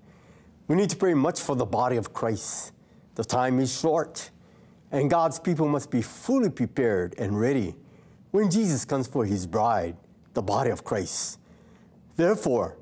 We 0.67 0.75
need 0.75 0.89
to 0.89 0.95
pray 0.95 1.13
much 1.13 1.39
for 1.39 1.55
the 1.55 1.67
body 1.67 1.97
of 1.97 2.13
Christ. 2.13 2.71
The 3.13 3.23
time 3.23 3.59
is 3.59 3.79
short, 3.79 4.31
and 4.91 5.07
God's 5.07 5.37
people 5.37 5.67
must 5.67 5.91
be 5.91 6.01
fully 6.01 6.49
prepared 6.49 7.13
and 7.19 7.39
ready 7.39 7.75
when 8.31 8.49
Jesus 8.49 8.85
comes 8.85 9.05
for 9.05 9.23
his 9.23 9.45
bride, 9.45 9.95
the 10.33 10.41
body 10.41 10.71
of 10.71 10.83
Christ. 10.83 11.37
Therefore, 12.15 12.75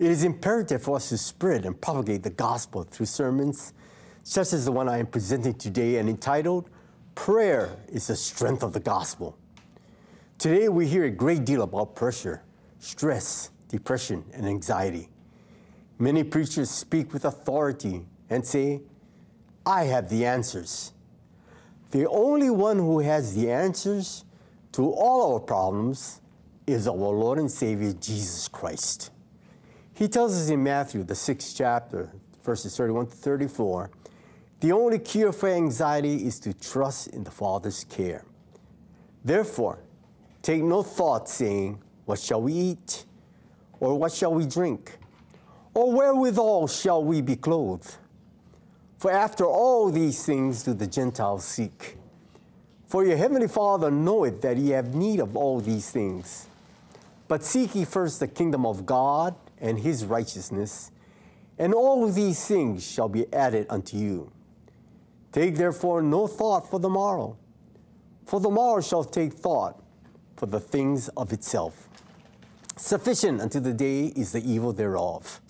it 0.00 0.10
is 0.10 0.24
imperative 0.24 0.82
for 0.82 0.96
us 0.96 1.10
to 1.10 1.16
spread 1.16 1.64
and 1.64 1.80
propagate 1.80 2.24
the 2.24 2.30
gospel 2.30 2.82
through 2.82 3.06
sermons 3.06 3.72
such 4.28 4.52
as 4.52 4.64
the 4.64 4.72
one 4.72 4.88
I 4.88 4.98
am 4.98 5.06
presenting 5.06 5.54
today 5.54 5.98
and 5.98 6.08
entitled 6.08 6.68
Prayer 7.14 7.76
is 7.86 8.08
the 8.08 8.16
Strength 8.16 8.64
of 8.64 8.72
the 8.72 8.80
Gospel. 8.80 9.38
Today 10.36 10.68
we 10.68 10.88
hear 10.88 11.04
a 11.04 11.10
great 11.10 11.44
deal 11.44 11.62
about 11.62 11.94
pressure, 11.94 12.42
stress, 12.80 13.50
depression, 13.68 14.24
and 14.32 14.44
anxiety. 14.44 15.10
Many 16.00 16.24
preachers 16.24 16.70
speak 16.70 17.12
with 17.12 17.24
authority 17.24 18.04
and 18.28 18.44
say, 18.44 18.80
I 19.64 19.84
have 19.84 20.08
the 20.08 20.26
answers. 20.26 20.92
The 21.92 22.08
only 22.08 22.50
one 22.50 22.78
who 22.78 22.98
has 22.98 23.36
the 23.36 23.48
answers 23.52 24.24
to 24.72 24.90
all 24.90 25.34
our 25.34 25.40
problems 25.40 26.20
is 26.66 26.88
our 26.88 26.96
Lord 26.96 27.38
and 27.38 27.50
Savior 27.50 27.92
Jesus 27.92 28.48
Christ. 28.48 29.12
He 29.94 30.08
tells 30.08 30.34
us 30.36 30.48
in 30.48 30.64
Matthew, 30.64 31.04
the 31.04 31.14
sixth 31.14 31.54
chapter, 31.56 32.10
verses 32.42 32.76
31 32.76 33.06
to 33.06 33.12
34, 33.12 33.90
the 34.60 34.72
only 34.72 34.98
cure 34.98 35.32
for 35.32 35.48
anxiety 35.48 36.26
is 36.26 36.40
to 36.40 36.54
trust 36.54 37.08
in 37.08 37.24
the 37.24 37.30
Father's 37.30 37.84
care. 37.84 38.24
Therefore, 39.24 39.78
take 40.40 40.62
no 40.62 40.82
thought 40.82 41.28
saying, 41.28 41.82
What 42.04 42.18
shall 42.18 42.40
we 42.40 42.52
eat? 42.52 43.04
Or 43.80 43.98
what 43.98 44.12
shall 44.12 44.32
we 44.32 44.46
drink? 44.46 44.98
Or 45.74 45.92
wherewithal 45.92 46.68
shall 46.68 47.04
we 47.04 47.20
be 47.20 47.36
clothed? 47.36 47.96
For 48.98 49.10
after 49.10 49.44
all 49.44 49.90
these 49.90 50.24
things 50.24 50.62
do 50.62 50.72
the 50.72 50.86
Gentiles 50.86 51.44
seek. 51.44 51.98
For 52.86 53.04
your 53.04 53.16
heavenly 53.16 53.48
Father 53.48 53.90
knoweth 53.90 54.40
that 54.40 54.56
ye 54.56 54.70
have 54.70 54.94
need 54.94 55.20
of 55.20 55.36
all 55.36 55.60
these 55.60 55.90
things. 55.90 56.46
But 57.28 57.44
seek 57.44 57.74
ye 57.74 57.84
first 57.84 58.20
the 58.20 58.28
kingdom 58.28 58.64
of 58.64 58.86
God 58.86 59.34
and 59.60 59.78
his 59.78 60.04
righteousness, 60.04 60.92
and 61.58 61.74
all 61.74 62.08
these 62.08 62.46
things 62.46 62.88
shall 62.88 63.08
be 63.08 63.30
added 63.32 63.66
unto 63.68 63.96
you. 63.96 64.30
Take 65.36 65.56
therefore 65.56 66.00
no 66.00 66.26
thought 66.26 66.70
for 66.70 66.80
the 66.80 66.88
morrow, 66.88 67.36
for 68.24 68.40
the 68.40 68.48
morrow 68.48 68.80
shall 68.80 69.04
take 69.04 69.34
thought 69.34 69.78
for 70.34 70.46
the 70.46 70.58
things 70.58 71.10
of 71.10 71.30
itself. 71.30 71.90
Sufficient 72.74 73.42
unto 73.42 73.60
the 73.60 73.74
day 73.74 74.06
is 74.16 74.32
the 74.32 74.40
evil 74.50 74.72
thereof. 74.72 75.42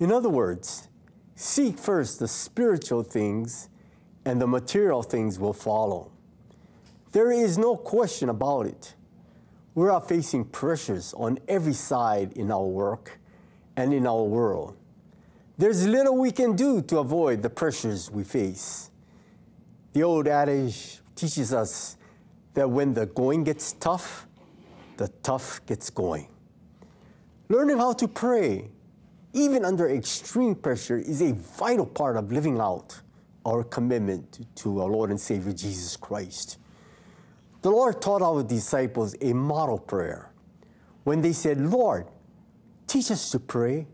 In 0.00 0.10
other 0.10 0.30
words, 0.30 0.88
seek 1.34 1.78
first 1.78 2.18
the 2.18 2.26
spiritual 2.26 3.02
things, 3.02 3.68
and 4.24 4.40
the 4.40 4.46
material 4.46 5.02
things 5.02 5.38
will 5.38 5.52
follow. 5.52 6.10
There 7.12 7.30
is 7.30 7.58
no 7.58 7.76
question 7.76 8.30
about 8.30 8.64
it. 8.64 8.94
We 9.74 9.86
are 9.90 10.00
facing 10.00 10.46
pressures 10.46 11.12
on 11.18 11.40
every 11.46 11.74
side 11.74 12.32
in 12.38 12.50
our 12.50 12.64
work 12.64 13.20
and 13.76 13.92
in 13.92 14.06
our 14.06 14.22
world. 14.22 14.78
There's 15.58 15.86
little 15.86 16.16
we 16.16 16.30
can 16.30 16.56
do 16.56 16.80
to 16.80 17.00
avoid 17.00 17.42
the 17.42 17.50
pressures 17.50 18.10
we 18.10 18.24
face. 18.24 18.90
The 19.94 20.02
old 20.02 20.26
adage 20.26 20.98
teaches 21.14 21.54
us 21.54 21.96
that 22.54 22.68
when 22.68 22.94
the 22.94 23.06
going 23.06 23.44
gets 23.44 23.74
tough, 23.74 24.26
the 24.96 25.06
tough 25.22 25.64
gets 25.66 25.88
going. 25.88 26.28
Learning 27.48 27.78
how 27.78 27.92
to 27.92 28.08
pray, 28.08 28.70
even 29.32 29.64
under 29.64 29.88
extreme 29.88 30.56
pressure, 30.56 30.98
is 30.98 31.22
a 31.22 31.32
vital 31.32 31.86
part 31.86 32.16
of 32.16 32.32
living 32.32 32.58
out 32.58 33.00
our 33.46 33.62
commitment 33.62 34.44
to 34.56 34.80
our 34.80 34.88
Lord 34.88 35.10
and 35.10 35.20
Savior 35.20 35.52
Jesus 35.52 35.96
Christ. 35.96 36.58
The 37.62 37.70
Lord 37.70 38.02
taught 38.02 38.20
our 38.20 38.42
disciples 38.42 39.14
a 39.20 39.32
model 39.32 39.78
prayer 39.78 40.32
when 41.04 41.20
they 41.20 41.32
said, 41.32 41.60
Lord, 41.60 42.08
teach 42.88 43.12
us 43.12 43.30
to 43.30 43.38
pray. 43.38 43.86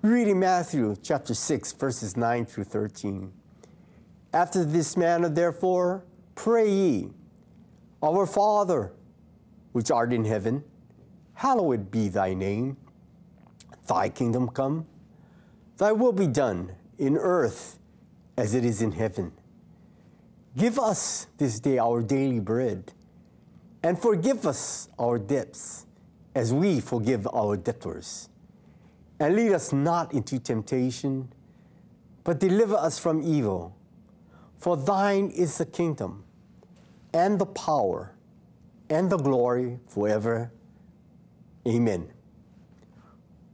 Reading 0.00 0.40
Matthew 0.40 0.96
chapter 1.02 1.34
6, 1.34 1.72
verses 1.72 2.16
9 2.16 2.46
through 2.46 2.64
13. 2.64 3.32
After 4.32 4.64
this 4.64 4.96
manner, 4.96 5.28
therefore, 5.28 6.04
pray 6.34 6.70
ye, 6.70 7.10
Our 8.02 8.26
Father, 8.26 8.92
which 9.72 9.90
art 9.90 10.12
in 10.12 10.24
heaven, 10.24 10.64
hallowed 11.34 11.90
be 11.90 12.08
thy 12.08 12.34
name. 12.34 12.76
Thy 13.86 14.08
kingdom 14.08 14.48
come, 14.48 14.86
thy 15.76 15.92
will 15.92 16.12
be 16.12 16.26
done 16.26 16.72
in 16.98 17.16
earth 17.16 17.78
as 18.36 18.54
it 18.54 18.64
is 18.64 18.82
in 18.82 18.92
heaven. 18.92 19.32
Give 20.56 20.78
us 20.78 21.26
this 21.36 21.60
day 21.60 21.78
our 21.78 22.02
daily 22.02 22.40
bread, 22.40 22.92
and 23.82 24.00
forgive 24.00 24.46
us 24.46 24.88
our 24.98 25.18
debts 25.18 25.86
as 26.34 26.52
we 26.52 26.80
forgive 26.80 27.28
our 27.32 27.56
debtors. 27.56 28.28
And 29.20 29.36
lead 29.36 29.52
us 29.52 29.72
not 29.72 30.12
into 30.12 30.38
temptation, 30.38 31.32
but 32.24 32.40
deliver 32.40 32.74
us 32.74 32.98
from 32.98 33.22
evil. 33.22 33.75
For 34.66 34.76
thine 34.76 35.30
is 35.30 35.58
the 35.58 35.64
kingdom, 35.64 36.24
and 37.14 37.38
the 37.38 37.46
power, 37.46 38.16
and 38.90 39.08
the 39.08 39.16
glory 39.16 39.78
forever. 39.86 40.50
Amen. 41.68 42.08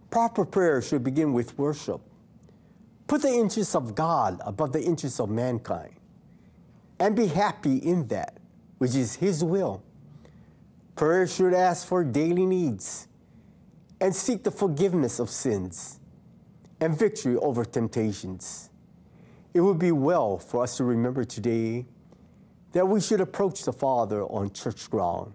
Proper 0.09 0.47
prayer 0.47 0.81
should 0.81 1.05
begin 1.05 1.35
with 1.35 1.59
worship. 1.59 2.01
Put 3.09 3.21
the 3.21 3.29
interests 3.29 3.75
of 3.75 3.95
God 3.95 4.41
above 4.43 4.73
the 4.73 4.83
interests 4.83 5.21
of 5.21 5.29
mankind, 5.29 5.93
and 6.99 7.15
be 7.15 7.27
happy 7.27 7.77
in 7.77 8.07
that, 8.07 8.39
which 8.79 8.95
is 8.95 9.17
His 9.17 9.45
will. 9.45 9.83
Prayer 10.97 11.27
should 11.27 11.53
ask 11.53 11.87
for 11.87 12.05
daily 12.05 12.47
needs 12.47 13.07
and 14.01 14.17
seek 14.17 14.45
the 14.45 14.51
forgiveness 14.51 15.19
of 15.19 15.29
sins 15.29 16.01
and 16.81 16.99
victory 16.99 17.37
over 17.37 17.67
temptations. 17.67 18.71
It 19.55 19.61
would 19.61 19.79
be 19.79 19.93
well 19.93 20.39
for 20.39 20.63
us 20.63 20.77
to 20.79 20.85
remember 20.85 21.25
today 21.25 21.87
that 22.73 22.87
we 22.89 23.01
should 23.01 23.21
approach 23.21 23.65
the 23.65 23.73
Father 23.73 24.23
on 24.25 24.51
church 24.53 24.89
ground, 24.89 25.35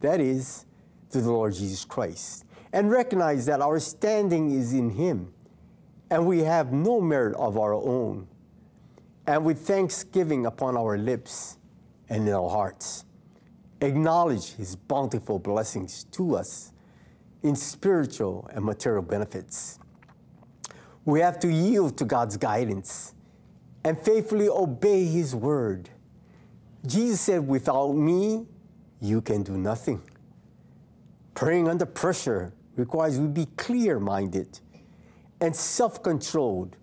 that 0.00 0.20
is, 0.20 0.66
through 1.10 1.22
the 1.22 1.32
Lord 1.32 1.54
Jesus 1.54 1.84
Christ, 1.84 2.44
and 2.72 2.90
recognize 2.90 3.46
that 3.46 3.60
our 3.60 3.78
standing 3.80 4.50
is 4.50 4.74
in 4.74 4.90
Him 4.90 5.32
and 6.10 6.26
we 6.26 6.40
have 6.40 6.72
no 6.72 7.00
merit 7.00 7.34
of 7.36 7.56
our 7.58 7.74
own, 7.74 8.28
and 9.26 9.44
with 9.44 9.58
thanksgiving 9.58 10.46
upon 10.46 10.76
our 10.76 10.98
lips 10.98 11.58
and 12.08 12.28
in 12.28 12.34
our 12.34 12.48
hearts, 12.50 13.04
acknowledge 13.80 14.52
His 14.52 14.76
bountiful 14.76 15.38
blessings 15.38 16.04
to 16.12 16.36
us 16.36 16.72
in 17.42 17.56
spiritual 17.56 18.48
and 18.52 18.64
material 18.64 19.02
benefits. 19.02 19.78
We 21.04 21.20
have 21.20 21.38
to 21.40 21.48
yield 21.50 21.96
to 21.98 22.04
God's 22.04 22.36
guidance 22.36 23.14
and 23.84 23.98
faithfully 23.98 24.48
obey 24.48 25.04
His 25.04 25.34
word. 25.34 25.90
Jesus 26.86 27.20
said, 27.20 27.46
Without 27.46 27.92
me, 27.92 28.46
you 29.00 29.20
can 29.20 29.42
do 29.42 29.56
nothing. 29.56 30.00
Praying 31.34 31.68
under 31.68 31.86
pressure 31.86 32.52
requires 32.76 33.18
we 33.18 33.26
be 33.26 33.46
clear 33.56 34.00
minded 34.00 34.58
and 35.40 35.54
self 35.54 36.02
controlled 36.02 36.76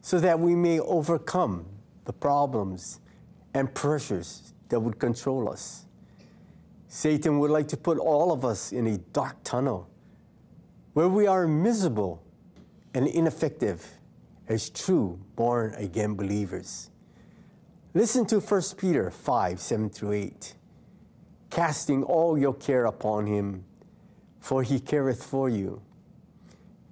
so 0.00 0.18
that 0.18 0.38
we 0.38 0.54
may 0.54 0.80
overcome 0.80 1.66
the 2.04 2.12
problems 2.12 3.00
and 3.54 3.72
pressures 3.74 4.54
that 4.68 4.80
would 4.80 4.98
control 4.98 5.48
us. 5.48 5.84
Satan 6.88 7.38
would 7.38 7.50
like 7.50 7.68
to 7.68 7.76
put 7.76 7.98
all 7.98 8.32
of 8.32 8.44
us 8.44 8.72
in 8.72 8.86
a 8.86 8.98
dark 8.98 9.36
tunnel 9.44 9.88
where 10.92 11.08
we 11.08 11.26
are 11.26 11.46
miserable 11.46 12.22
and 12.94 13.06
ineffective 13.06 13.86
as 14.48 14.70
true 14.70 15.18
born 15.36 15.74
again 15.74 16.14
believers. 16.14 16.90
Listen 17.94 18.24
to 18.26 18.40
1 18.40 18.62
Peter 18.78 19.10
5 19.10 19.60
7 19.60 19.90
through 19.90 20.12
8. 20.12 20.54
Casting 21.50 22.02
all 22.04 22.38
your 22.38 22.54
care 22.54 22.86
upon 22.86 23.26
him, 23.26 23.64
for 24.40 24.62
he 24.62 24.80
careth 24.80 25.22
for 25.22 25.50
you. 25.50 25.82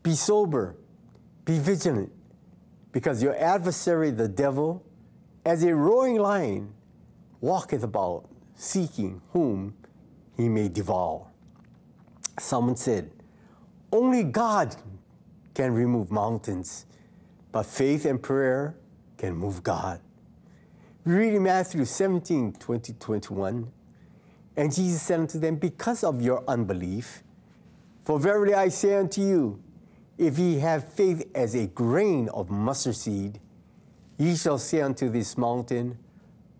Be 0.02 0.14
sober, 0.14 0.76
be 1.44 1.58
vigilant, 1.58 2.12
because 2.92 3.22
your 3.22 3.34
adversary, 3.36 4.10
the 4.10 4.28
devil, 4.28 4.84
as 5.44 5.64
a 5.64 5.74
roaring 5.74 6.18
lion, 6.18 6.72
walketh 7.40 7.82
about, 7.82 8.28
seeking 8.54 9.22
whom 9.32 9.74
he 10.36 10.48
may 10.48 10.68
devour. 10.68 11.26
Someone 12.38 12.76
said, 12.76 13.10
Only 13.90 14.22
God 14.24 14.76
can 15.54 15.72
remove 15.72 16.10
mountains, 16.10 16.86
but 17.52 17.64
faith 17.64 18.04
and 18.04 18.22
prayer 18.22 18.76
can 19.16 19.34
move 19.34 19.62
God. 19.62 20.00
We 21.04 21.14
read 21.14 21.34
in 21.34 21.42
Matthew 21.42 21.84
17 21.84 22.52
20 22.54 22.92
21. 22.94 23.72
And 24.56 24.74
Jesus 24.74 25.00
said 25.00 25.20
unto 25.20 25.38
them, 25.38 25.56
Because 25.56 26.04
of 26.04 26.20
your 26.20 26.44
unbelief, 26.46 27.22
for 28.04 28.18
verily 28.18 28.54
I 28.54 28.68
say 28.68 28.96
unto 28.96 29.22
you, 29.22 29.62
if 30.18 30.38
ye 30.38 30.58
have 30.58 30.92
faith 30.92 31.30
as 31.34 31.54
a 31.54 31.66
grain 31.68 32.28
of 32.28 32.50
mustard 32.50 32.96
seed, 32.96 33.40
ye 34.18 34.36
shall 34.36 34.58
say 34.58 34.82
unto 34.82 35.08
this 35.08 35.38
mountain, 35.38 35.96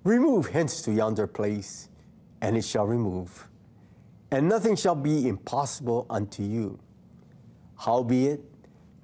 Remove 0.03 0.47
hence 0.49 0.81
to 0.83 0.93
yonder 0.93 1.27
place, 1.27 1.89
and 2.41 2.57
it 2.57 2.65
shall 2.65 2.87
remove. 2.87 3.49
And 4.31 4.49
nothing 4.49 4.77
shall 4.77 4.95
be 4.95 5.29
impossible 5.29 6.07
unto 6.09 6.43
you. 6.43 6.79
Howbeit, 7.77 8.41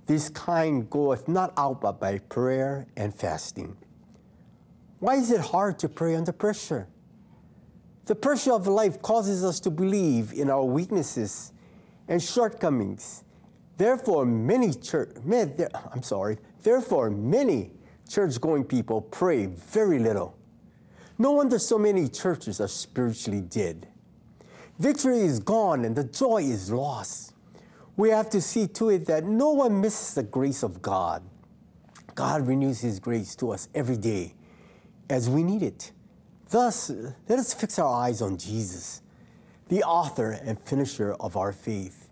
this 0.06 0.28
kind 0.28 0.88
goeth 0.88 1.28
not 1.28 1.52
out 1.56 1.80
but 1.80 1.98
by 2.00 2.18
prayer 2.18 2.86
and 2.96 3.14
fasting. 3.14 3.76
Why 5.00 5.16
is 5.16 5.30
it 5.30 5.40
hard 5.40 5.78
to 5.80 5.88
pray 5.88 6.14
under 6.14 6.32
pressure? 6.32 6.88
The 8.06 8.14
pressure 8.14 8.52
of 8.52 8.66
life 8.66 9.02
causes 9.02 9.44
us 9.44 9.58
to 9.60 9.70
believe 9.70 10.32
in 10.32 10.48
our 10.48 10.64
weaknesses 10.64 11.52
and 12.08 12.22
shortcomings. 12.22 13.24
Therefore, 13.76 14.24
many 14.24 14.72
church, 14.72 15.16
I'm 15.92 16.02
sorry, 16.02 16.38
therefore 16.62 17.10
many 17.10 17.72
church-going 18.08 18.64
people 18.64 19.02
pray 19.02 19.46
very 19.46 19.98
little. 19.98 20.38
No 21.18 21.32
wonder 21.32 21.58
so 21.58 21.78
many 21.78 22.08
churches 22.08 22.60
are 22.60 22.68
spiritually 22.68 23.40
dead. 23.40 23.88
Victory 24.78 25.20
is 25.20 25.40
gone 25.40 25.84
and 25.84 25.96
the 25.96 26.04
joy 26.04 26.42
is 26.42 26.70
lost. 26.70 27.32
We 27.96 28.10
have 28.10 28.28
to 28.30 28.40
see 28.40 28.66
to 28.68 28.90
it 28.90 29.06
that 29.06 29.24
no 29.24 29.50
one 29.50 29.80
misses 29.80 30.14
the 30.14 30.22
grace 30.22 30.62
of 30.62 30.82
God. 30.82 31.22
God 32.14 32.46
renews 32.46 32.80
His 32.80 33.00
grace 33.00 33.34
to 33.36 33.52
us 33.52 33.68
every 33.74 33.96
day 33.96 34.34
as 35.08 35.30
we 35.30 35.42
need 35.42 35.62
it. 35.62 35.92
Thus, 36.50 36.90
let 37.28 37.38
us 37.38 37.54
fix 37.54 37.78
our 37.78 37.92
eyes 38.02 38.22
on 38.22 38.36
Jesus, 38.36 39.02
the 39.68 39.82
author 39.82 40.32
and 40.32 40.60
finisher 40.60 41.14
of 41.14 41.36
our 41.36 41.52
faith. 41.52 42.08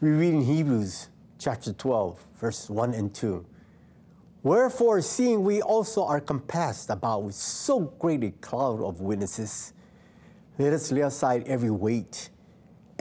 We 0.00 0.10
read 0.10 0.34
in 0.34 0.42
Hebrews 0.42 1.08
chapter 1.38 1.72
12, 1.72 2.18
verse 2.40 2.68
1 2.68 2.94
and 2.94 3.14
2. 3.14 3.44
Wherefore, 4.42 5.00
seeing 5.00 5.44
we 5.44 5.62
also 5.62 6.04
are 6.04 6.20
compassed 6.20 6.90
about 6.90 7.22
with 7.22 7.34
so 7.36 7.80
great 8.00 8.24
a 8.24 8.32
cloud 8.40 8.80
of 8.80 9.00
witnesses, 9.00 9.72
let 10.58 10.72
us 10.72 10.90
lay 10.90 11.02
aside 11.02 11.44
every 11.46 11.70
weight 11.70 12.30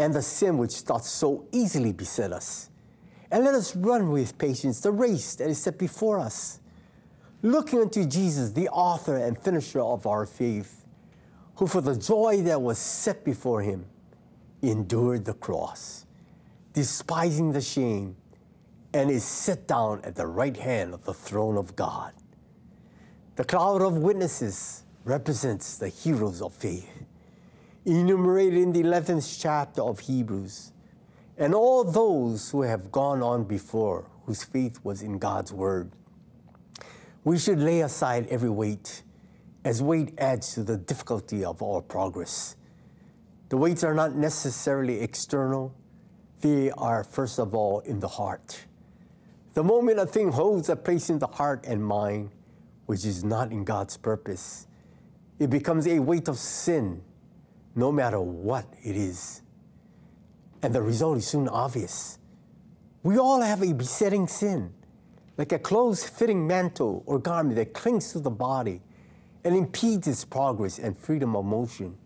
and 0.01 0.13
the 0.13 0.21
sin 0.21 0.57
which 0.57 0.83
doth 0.83 1.05
so 1.05 1.45
easily 1.51 1.93
beset 1.93 2.33
us, 2.33 2.69
and 3.31 3.45
let 3.45 3.53
us 3.53 3.75
run 3.75 4.09
with 4.09 4.37
patience 4.37 4.81
the 4.81 4.91
race 4.91 5.35
that 5.35 5.49
is 5.49 5.57
set 5.59 5.77
before 5.77 6.19
us 6.19 6.59
looking 7.41 7.79
unto 7.79 8.05
Jesus, 8.05 8.51
the 8.51 8.69
author 8.69 9.17
and 9.17 9.37
finisher 9.37 9.81
of 9.81 10.05
our 10.05 10.25
faith, 10.25 10.85
who 11.55 11.67
for 11.67 11.81
the 11.81 11.95
joy 11.95 12.41
that 12.43 12.61
was 12.61 12.77
set 12.77 13.23
before 13.23 13.61
him 13.61 13.85
endured 14.61 15.25
the 15.25 15.33
cross, 15.33 16.05
despising 16.73 17.51
the 17.51 17.61
shame, 17.61 18.15
and 18.93 19.09
is 19.09 19.23
set 19.23 19.67
down 19.67 20.01
at 20.03 20.15
the 20.15 20.27
right 20.27 20.57
hand 20.57 20.93
of 20.93 21.03
the 21.03 21.13
throne 21.13 21.57
of 21.57 21.75
God. 21.75 22.13
The 23.37 23.43
cloud 23.43 23.81
of 23.81 23.97
witnesses 23.97 24.83
represents 25.03 25.77
the 25.77 25.87
heroes 25.89 26.41
of 26.41 26.53
faith, 26.53 27.00
enumerated 27.85 28.59
in 28.59 28.71
the 28.71 28.83
11th 28.83 29.41
chapter 29.41 29.81
of 29.81 29.99
Hebrews, 29.99 30.71
and 31.37 31.55
all 31.55 31.83
those 31.83 32.51
who 32.51 32.61
have 32.61 32.91
gone 32.91 33.21
on 33.21 33.43
before, 33.43 34.07
whose 34.25 34.43
faith 34.43 34.79
was 34.83 35.01
in 35.01 35.17
God's 35.17 35.51
word 35.51 35.91
we 37.23 37.37
should 37.37 37.59
lay 37.59 37.81
aside 37.81 38.27
every 38.29 38.49
weight, 38.49 39.03
as 39.63 39.81
weight 39.81 40.13
adds 40.17 40.55
to 40.55 40.63
the 40.63 40.77
difficulty 40.77 41.45
of 41.45 41.61
our 41.61 41.81
progress. 41.81 42.55
The 43.49 43.57
weights 43.57 43.83
are 43.83 43.93
not 43.93 44.15
necessarily 44.15 45.01
external, 45.01 45.75
they 46.39 46.71
are 46.71 47.03
first 47.03 47.37
of 47.37 47.53
all 47.53 47.81
in 47.81 47.99
the 47.99 48.07
heart. 48.07 48.65
The 49.53 49.63
moment 49.63 49.99
a 49.99 50.05
thing 50.07 50.31
holds 50.31 50.69
a 50.69 50.75
place 50.75 51.09
in 51.09 51.19
the 51.19 51.27
heart 51.27 51.65
and 51.67 51.85
mind, 51.85 52.31
which 52.87 53.05
is 53.05 53.23
not 53.23 53.51
in 53.51 53.65
God's 53.65 53.97
purpose, 53.97 54.65
it 55.37 55.49
becomes 55.49 55.85
a 55.85 55.99
weight 55.99 56.27
of 56.27 56.37
sin, 56.39 57.03
no 57.75 57.91
matter 57.91 58.19
what 58.19 58.65
it 58.83 58.95
is. 58.95 59.41
And 60.61 60.73
the 60.73 60.81
result 60.81 61.17
is 61.17 61.27
soon 61.27 61.47
obvious. 61.47 62.19
We 63.03 63.17
all 63.17 63.41
have 63.41 63.63
a 63.63 63.73
besetting 63.73 64.27
sin, 64.27 64.73
like 65.37 65.51
a 65.51 65.59
close 65.59 66.03
fitting 66.03 66.45
mantle 66.45 67.03
or 67.05 67.17
garment 67.19 67.55
that 67.55 67.73
clings 67.73 68.11
to 68.11 68.19
the 68.19 68.29
body 68.29 68.81
and 69.43 69.55
impedes 69.55 70.07
its 70.07 70.23
progress 70.23 70.77
and 70.77 70.95
freedom 70.95 71.35
of 71.35 71.45
motion. 71.45 71.97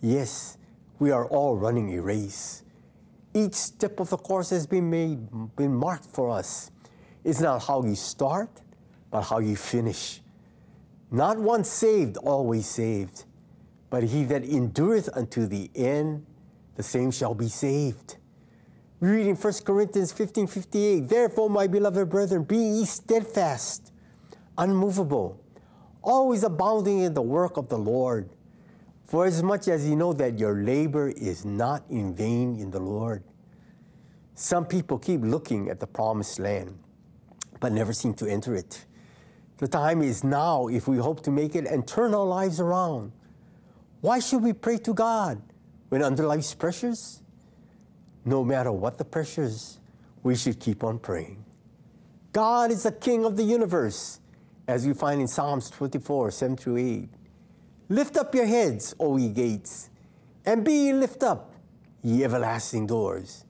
Yes, 0.00 0.58
we 0.98 1.10
are 1.10 1.26
all 1.26 1.56
running 1.56 1.98
a 1.98 2.02
race. 2.02 2.62
Each 3.34 3.54
step 3.54 3.98
of 3.98 4.10
the 4.10 4.16
course 4.16 4.50
has 4.50 4.66
been 4.66 4.88
made, 4.90 5.56
been 5.56 5.74
marked 5.74 6.06
for 6.06 6.30
us. 6.30 6.70
It's 7.24 7.40
not 7.40 7.64
how 7.64 7.82
you 7.84 7.94
start, 7.94 8.50
but 9.10 9.22
how 9.22 9.38
you 9.38 9.56
finish. 9.56 10.20
Not 11.10 11.38
once 11.38 11.68
saved, 11.68 12.16
always 12.18 12.66
saved. 12.66 13.24
But 13.92 14.04
he 14.04 14.24
that 14.24 14.42
endureth 14.42 15.10
unto 15.12 15.46
the 15.46 15.70
end, 15.74 16.24
the 16.76 16.82
same 16.82 17.10
shall 17.10 17.34
be 17.34 17.50
saved. 17.50 18.16
We 19.00 19.10
read 19.10 19.26
in 19.26 19.36
1 19.36 19.52
Corinthians 19.66 20.12
15 20.12 20.46
58, 20.46 21.08
Therefore, 21.10 21.50
my 21.50 21.66
beloved 21.66 22.08
brethren, 22.08 22.44
be 22.44 22.56
ye 22.56 22.86
steadfast, 22.86 23.92
unmovable, 24.56 25.38
always 26.00 26.42
abounding 26.42 27.00
in 27.00 27.12
the 27.12 27.20
work 27.20 27.58
of 27.58 27.68
the 27.68 27.76
Lord. 27.76 28.30
For 29.04 29.26
as 29.26 29.42
much 29.42 29.68
as 29.68 29.86
you 29.86 29.94
know 29.94 30.14
that 30.14 30.38
your 30.38 30.62
labor 30.62 31.10
is 31.10 31.44
not 31.44 31.84
in 31.90 32.14
vain 32.14 32.58
in 32.58 32.70
the 32.70 32.80
Lord. 32.80 33.22
Some 34.34 34.64
people 34.64 34.98
keep 34.98 35.20
looking 35.20 35.68
at 35.68 35.80
the 35.80 35.86
promised 35.86 36.38
land, 36.38 36.78
but 37.60 37.72
never 37.72 37.92
seem 37.92 38.14
to 38.14 38.26
enter 38.26 38.54
it. 38.54 38.86
The 39.58 39.68
time 39.68 40.00
is 40.00 40.24
now 40.24 40.68
if 40.68 40.88
we 40.88 40.96
hope 40.96 41.22
to 41.24 41.30
make 41.30 41.54
it 41.54 41.66
and 41.66 41.86
turn 41.86 42.14
our 42.14 42.24
lives 42.24 42.58
around. 42.58 43.12
Why 44.02 44.18
should 44.18 44.42
we 44.42 44.52
pray 44.52 44.78
to 44.78 44.92
God 44.92 45.40
when 45.88 46.02
under 46.02 46.26
life's 46.26 46.54
pressures? 46.54 47.22
No 48.24 48.42
matter 48.42 48.72
what 48.72 48.98
the 48.98 49.04
pressures, 49.04 49.78
we 50.24 50.34
should 50.34 50.58
keep 50.58 50.82
on 50.82 50.98
praying. 50.98 51.44
God 52.32 52.72
is 52.72 52.82
the 52.82 52.90
King 52.90 53.24
of 53.24 53.36
the 53.36 53.44
universe, 53.44 54.18
as 54.66 54.84
we 54.84 54.92
find 54.92 55.20
in 55.20 55.28
Psalms 55.28 55.70
24, 55.70 56.32
7 56.32 56.56
through 56.56 56.78
8. 56.78 57.08
Lift 57.90 58.16
up 58.16 58.34
your 58.34 58.46
heads, 58.46 58.92
O 58.98 59.16
ye 59.18 59.28
gates, 59.28 59.88
and 60.44 60.64
be 60.64 60.86
ye 60.86 60.92
lift 60.92 61.22
up, 61.22 61.54
ye 62.02 62.24
everlasting 62.24 62.88
doors, 62.88 63.44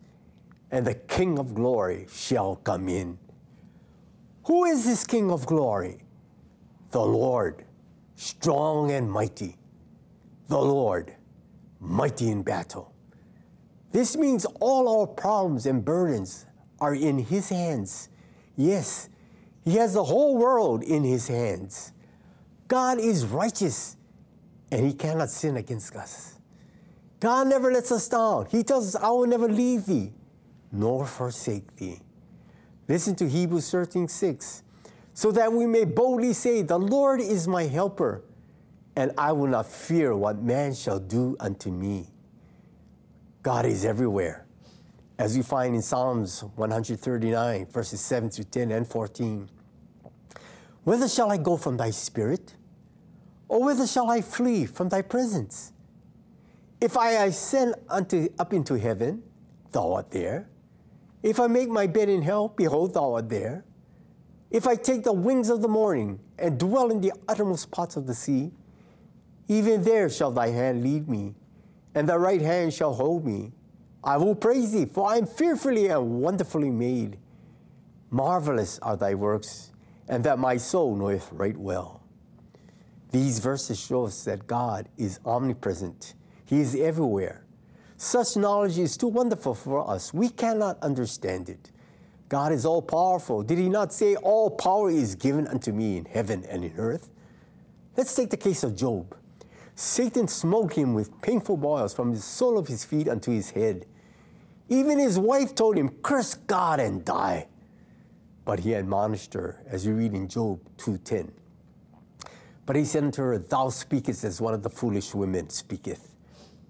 and 0.70 0.86
the 0.86 0.94
King 0.94 1.38
of 1.38 1.54
glory 1.54 2.06
shall 2.12 2.56
come 2.56 2.90
in. 2.90 3.16
Who 4.44 4.66
is 4.66 4.84
this 4.84 5.06
King 5.06 5.30
of 5.30 5.46
glory? 5.46 6.02
The 6.90 7.00
Lord, 7.00 7.64
strong 8.16 8.90
and 8.90 9.10
mighty. 9.10 9.56
The 10.52 10.58
Lord, 10.58 11.14
mighty 11.80 12.30
in 12.30 12.42
battle. 12.42 12.92
This 13.90 14.18
means 14.18 14.44
all 14.60 15.00
our 15.00 15.06
problems 15.06 15.64
and 15.64 15.82
burdens 15.82 16.44
are 16.78 16.94
in 16.94 17.16
His 17.20 17.48
hands. 17.48 18.10
Yes, 18.54 19.08
He 19.64 19.76
has 19.76 19.94
the 19.94 20.04
whole 20.04 20.36
world 20.36 20.82
in 20.82 21.04
His 21.04 21.26
hands. 21.26 21.94
God 22.68 23.00
is 23.00 23.24
righteous 23.24 23.96
and 24.70 24.84
He 24.84 24.92
cannot 24.92 25.30
sin 25.30 25.56
against 25.56 25.96
us. 25.96 26.38
God 27.18 27.46
never 27.46 27.72
lets 27.72 27.90
us 27.90 28.06
down. 28.06 28.44
He 28.50 28.62
tells 28.62 28.94
us, 28.94 29.02
I 29.02 29.08
will 29.08 29.26
never 29.26 29.48
leave 29.48 29.86
thee 29.86 30.12
nor 30.70 31.06
forsake 31.06 31.76
thee. 31.76 32.02
Listen 32.88 33.14
to 33.14 33.26
Hebrews 33.26 33.70
13 33.70 34.06
6. 34.06 34.64
So 35.14 35.32
that 35.32 35.50
we 35.50 35.64
may 35.64 35.86
boldly 35.86 36.34
say, 36.34 36.60
The 36.60 36.78
Lord 36.78 37.22
is 37.22 37.48
my 37.48 37.62
helper, 37.62 38.22
and 38.96 39.12
I 39.16 39.32
will 39.32 39.46
not 39.46 39.66
fear 39.66 40.14
what 40.14 40.42
man 40.42 40.74
shall 40.74 40.98
do 40.98 41.36
unto 41.40 41.70
me. 41.70 42.08
God 43.42 43.66
is 43.66 43.84
everywhere. 43.84 44.46
As 45.18 45.36
we 45.36 45.42
find 45.42 45.74
in 45.74 45.82
Psalms 45.82 46.42
139, 46.56 47.66
verses 47.66 48.00
7 48.00 48.30
through 48.30 48.44
10 48.44 48.70
and 48.72 48.86
14. 48.86 49.48
Whither 50.84 51.08
shall 51.08 51.30
I 51.30 51.36
go 51.36 51.56
from 51.56 51.76
thy 51.76 51.90
spirit? 51.90 52.56
Or 53.48 53.62
whither 53.64 53.86
shall 53.86 54.10
I 54.10 54.20
flee 54.20 54.66
from 54.66 54.88
thy 54.88 55.02
presence? 55.02 55.72
If 56.80 56.96
I 56.96 57.10
ascend 57.24 57.76
unto, 57.88 58.28
up 58.38 58.52
into 58.52 58.74
heaven, 58.74 59.22
thou 59.70 59.92
art 59.92 60.10
there. 60.10 60.48
If 61.22 61.38
I 61.38 61.46
make 61.46 61.68
my 61.68 61.86
bed 61.86 62.08
in 62.08 62.22
hell, 62.22 62.48
behold, 62.48 62.94
thou 62.94 63.14
art 63.14 63.28
there. 63.28 63.64
If 64.50 64.66
I 64.66 64.74
take 64.74 65.04
the 65.04 65.12
wings 65.12 65.48
of 65.48 65.62
the 65.62 65.68
morning 65.68 66.18
and 66.38 66.58
dwell 66.58 66.90
in 66.90 67.00
the 67.00 67.12
uttermost 67.28 67.70
parts 67.70 67.96
of 67.96 68.06
the 68.06 68.14
sea, 68.14 68.52
even 69.48 69.82
there 69.82 70.08
shall 70.08 70.30
thy 70.30 70.48
hand 70.48 70.82
lead 70.82 71.08
me, 71.08 71.34
and 71.94 72.08
thy 72.08 72.16
right 72.16 72.40
hand 72.40 72.72
shall 72.72 72.94
hold 72.94 73.24
me. 73.24 73.52
I 74.04 74.16
will 74.16 74.34
praise 74.34 74.72
thee, 74.72 74.86
for 74.86 75.08
I 75.08 75.18
am 75.18 75.26
fearfully 75.26 75.86
and 75.88 76.20
wonderfully 76.20 76.70
made. 76.70 77.18
Marvelous 78.10 78.78
are 78.80 78.96
thy 78.96 79.14
works, 79.14 79.72
and 80.08 80.24
that 80.24 80.38
my 80.38 80.56
soul 80.56 80.96
knoweth 80.96 81.30
right 81.32 81.56
well. 81.56 82.02
These 83.10 83.40
verses 83.40 83.78
show 83.78 84.06
us 84.06 84.24
that 84.24 84.46
God 84.46 84.88
is 84.96 85.20
omnipresent. 85.24 86.14
He 86.46 86.60
is 86.60 86.74
everywhere. 86.74 87.44
Such 87.96 88.36
knowledge 88.36 88.78
is 88.78 88.96
too 88.96 89.08
wonderful 89.08 89.54
for 89.54 89.88
us. 89.88 90.12
We 90.12 90.28
cannot 90.28 90.82
understand 90.82 91.48
it. 91.48 91.70
God 92.28 92.52
is 92.52 92.64
all 92.64 92.82
powerful. 92.82 93.42
Did 93.42 93.58
he 93.58 93.68
not 93.68 93.92
say, 93.92 94.16
All 94.16 94.50
power 94.50 94.90
is 94.90 95.14
given 95.14 95.46
unto 95.46 95.70
me 95.70 95.98
in 95.98 96.06
heaven 96.06 96.44
and 96.48 96.64
in 96.64 96.72
earth? 96.78 97.10
Let's 97.96 98.14
take 98.14 98.30
the 98.30 98.38
case 98.38 98.64
of 98.64 98.74
Job. 98.74 99.14
Satan 99.74 100.28
smote 100.28 100.74
him 100.74 100.94
with 100.94 101.20
painful 101.22 101.56
boils 101.56 101.94
from 101.94 102.12
the 102.12 102.20
sole 102.20 102.58
of 102.58 102.68
his 102.68 102.84
feet 102.84 103.08
unto 103.08 103.30
his 103.30 103.50
head. 103.50 103.86
Even 104.68 104.98
his 104.98 105.18
wife 105.18 105.54
told 105.54 105.76
him, 105.76 105.88
Curse 106.02 106.34
God 106.34 106.80
and 106.80 107.04
die. 107.04 107.48
But 108.44 108.60
he 108.60 108.74
admonished 108.74 109.34
her, 109.34 109.62
as 109.66 109.86
we 109.86 109.92
read 109.92 110.14
in 110.14 110.28
Job 110.28 110.60
2:10. 110.78 111.30
But 112.66 112.76
he 112.76 112.84
said 112.84 113.04
unto 113.04 113.22
her, 113.22 113.38
Thou 113.38 113.68
speakest 113.68 114.24
as 114.24 114.40
one 114.40 114.54
of 114.54 114.62
the 114.62 114.70
foolish 114.70 115.14
women 115.14 115.50
speaketh. 115.50 116.14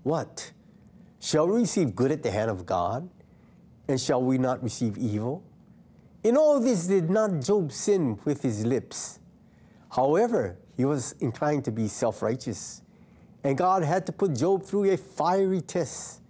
What? 0.02 0.52
Shall 1.20 1.46
we 1.46 1.60
receive 1.60 1.94
good 1.94 2.10
at 2.10 2.22
the 2.22 2.30
hand 2.30 2.50
of 2.50 2.66
God? 2.66 3.08
And 3.88 4.00
shall 4.00 4.22
we 4.22 4.38
not 4.38 4.62
receive 4.62 4.98
evil? 4.98 5.44
In 6.24 6.36
all 6.36 6.60
this 6.60 6.86
did 6.86 7.10
not 7.10 7.40
Job 7.40 7.72
sin 7.72 8.18
with 8.24 8.42
his 8.42 8.64
lips. 8.64 9.18
However, 9.90 10.58
he 10.76 10.84
was 10.84 11.14
inclined 11.20 11.64
to 11.66 11.72
be 11.72 11.88
self 11.88 12.22
righteous, 12.22 12.81
and 13.44 13.56
God 13.56 13.82
had 13.82 14.06
to 14.06 14.12
put 14.12 14.34
Job 14.34 14.64
through 14.64 14.92
a 14.92 14.96
fiery 14.96 15.60
test. 15.60 16.20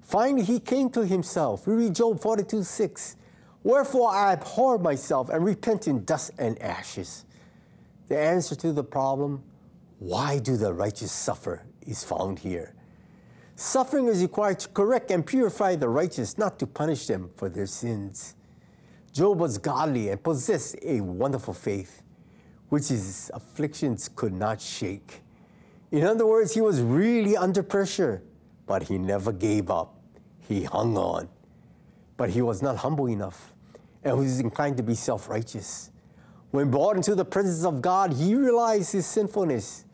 Finally, 0.00 0.44
he 0.44 0.60
came 0.60 0.90
to 0.90 1.04
himself. 1.04 1.66
We 1.66 1.74
read 1.74 1.94
Job 1.94 2.20
42 2.20 2.62
6. 2.62 3.16
Wherefore 3.62 4.10
I 4.12 4.32
abhor 4.32 4.78
myself 4.78 5.28
and 5.28 5.44
repent 5.44 5.86
in 5.86 6.04
dust 6.04 6.32
and 6.38 6.60
ashes. 6.60 7.24
The 8.08 8.18
answer 8.18 8.54
to 8.56 8.72
the 8.72 8.84
problem, 8.84 9.42
why 9.98 10.38
do 10.38 10.56
the 10.56 10.72
righteous 10.72 11.12
suffer, 11.12 11.62
is 11.86 12.02
found 12.02 12.40
here. 12.40 12.74
Suffering 13.54 14.06
is 14.06 14.22
required 14.22 14.58
to 14.60 14.68
correct 14.68 15.10
and 15.10 15.24
purify 15.24 15.76
the 15.76 15.88
righteous, 15.88 16.36
not 16.38 16.58
to 16.58 16.66
punish 16.66 17.06
them 17.06 17.30
for 17.36 17.48
their 17.48 17.66
sins. 17.66 18.34
Job 19.12 19.38
was 19.38 19.58
godly 19.58 20.08
and 20.08 20.22
possessed 20.22 20.76
a 20.82 21.00
wonderful 21.00 21.54
faith, 21.54 22.02
which 22.70 22.88
his 22.88 23.30
afflictions 23.34 24.08
could 24.08 24.32
not 24.32 24.60
shake. 24.60 25.22
In 25.92 26.04
other 26.04 26.26
words, 26.26 26.54
he 26.54 26.62
was 26.62 26.80
really 26.80 27.36
under 27.36 27.62
pressure, 27.62 28.22
but 28.66 28.84
he 28.84 28.96
never 28.96 29.30
gave 29.30 29.70
up. 29.70 30.00
He 30.48 30.64
hung 30.64 30.96
on. 30.96 31.28
But 32.16 32.30
he 32.30 32.40
was 32.40 32.62
not 32.62 32.78
humble 32.78 33.08
enough 33.08 33.52
and 34.02 34.18
was 34.18 34.40
inclined 34.40 34.78
to 34.78 34.82
be 34.82 34.94
self 34.94 35.28
righteous. 35.28 35.90
When 36.50 36.70
brought 36.70 36.96
into 36.96 37.14
the 37.14 37.26
presence 37.26 37.64
of 37.66 37.82
God, 37.82 38.14
he 38.14 38.34
realized 38.34 38.92
his 38.92 39.04
sinfulness, 39.06 39.84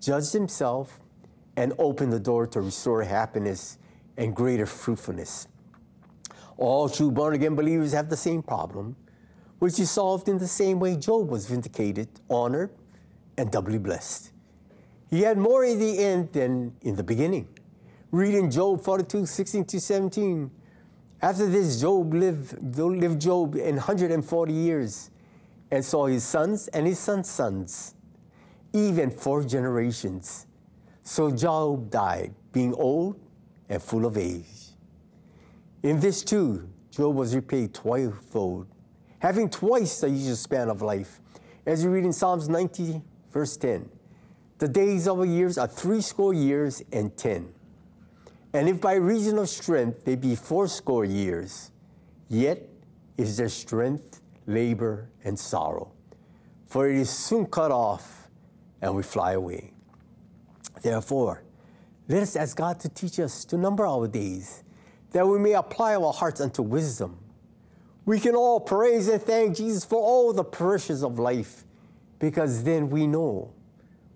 judged 0.00 0.32
himself, 0.32 0.98
and 1.56 1.74
opened 1.78 2.12
the 2.12 2.20
door 2.20 2.46
to 2.48 2.62
restore 2.62 3.02
happiness 3.02 3.76
and 4.16 4.34
greater 4.34 4.66
fruitfulness. 4.66 5.46
All 6.56 6.88
true 6.88 7.10
born 7.10 7.34
again 7.34 7.54
believers 7.54 7.92
have 7.92 8.08
the 8.08 8.16
same 8.16 8.42
problem, 8.42 8.96
which 9.58 9.78
is 9.78 9.90
solved 9.90 10.28
in 10.28 10.38
the 10.38 10.48
same 10.48 10.80
way 10.80 10.96
Job 10.96 11.28
was 11.28 11.46
vindicated, 11.46 12.08
honored, 12.30 12.70
and 13.36 13.50
doubly 13.50 13.78
blessed. 13.78 14.33
He 15.14 15.20
had 15.20 15.38
more 15.38 15.64
in 15.64 15.78
the 15.78 15.96
end 16.00 16.32
than 16.32 16.74
in 16.82 16.96
the 16.96 17.04
beginning. 17.04 17.46
Read 18.10 18.34
in 18.34 18.50
Job 18.50 18.82
42, 18.82 19.26
16 19.26 19.64
to 19.66 19.80
17. 19.80 20.50
After 21.22 21.46
this, 21.46 21.80
Job 21.80 22.12
lived, 22.12 22.76
lived 22.76 23.20
Job 23.20 23.54
in 23.54 23.76
140 23.76 24.52
years 24.52 25.10
and 25.70 25.84
saw 25.84 26.06
his 26.06 26.24
sons 26.24 26.66
and 26.66 26.84
his 26.84 26.98
sons' 26.98 27.30
sons, 27.30 27.94
even 28.72 29.08
four 29.08 29.44
generations. 29.44 30.48
So 31.04 31.30
Job 31.30 31.90
died, 31.90 32.34
being 32.50 32.74
old 32.74 33.14
and 33.68 33.80
full 33.80 34.06
of 34.06 34.18
age. 34.18 34.72
In 35.84 36.00
this 36.00 36.24
too, 36.24 36.68
Job 36.90 37.14
was 37.14 37.36
repaid 37.36 37.72
twicefold, 37.72 38.66
having 39.20 39.48
twice 39.48 40.00
the 40.00 40.10
usual 40.10 40.34
span 40.34 40.68
of 40.68 40.82
life. 40.82 41.20
As 41.64 41.84
you 41.84 41.90
read 41.90 42.04
in 42.04 42.12
Psalms 42.12 42.48
90, 42.48 43.00
verse 43.30 43.56
10, 43.56 43.88
the 44.58 44.68
days 44.68 45.08
of 45.08 45.20
a 45.20 45.26
year 45.26 45.50
are 45.58 45.66
threescore 45.66 46.34
years 46.34 46.82
and 46.92 47.16
ten. 47.16 47.52
And 48.52 48.68
if 48.68 48.80
by 48.80 48.94
reason 48.94 49.38
of 49.38 49.48
strength 49.48 50.04
they 50.04 50.14
be 50.14 50.36
fourscore 50.36 51.04
years, 51.04 51.70
yet 52.28 52.68
is 53.16 53.36
their 53.36 53.48
strength, 53.48 54.20
labor, 54.46 55.10
and 55.24 55.38
sorrow. 55.38 55.92
For 56.66 56.88
it 56.88 56.96
is 56.96 57.10
soon 57.10 57.46
cut 57.46 57.72
off, 57.72 58.28
and 58.80 58.94
we 58.94 59.02
fly 59.02 59.32
away. 59.32 59.72
Therefore, 60.82 61.42
let 62.08 62.22
us 62.22 62.36
ask 62.36 62.56
God 62.56 62.78
to 62.80 62.88
teach 62.88 63.18
us 63.18 63.44
to 63.46 63.56
number 63.56 63.86
our 63.86 64.06
days, 64.06 64.62
that 65.12 65.26
we 65.26 65.38
may 65.38 65.52
apply 65.54 65.94
our 65.94 66.12
hearts 66.12 66.40
unto 66.40 66.62
wisdom. 66.62 67.18
We 68.04 68.20
can 68.20 68.34
all 68.34 68.60
praise 68.60 69.08
and 69.08 69.22
thank 69.22 69.56
Jesus 69.56 69.84
for 69.84 69.96
all 69.96 70.32
the 70.32 70.44
pressures 70.44 71.02
of 71.02 71.18
life, 71.18 71.64
because 72.18 72.62
then 72.62 72.90
we 72.90 73.06
know 73.06 73.52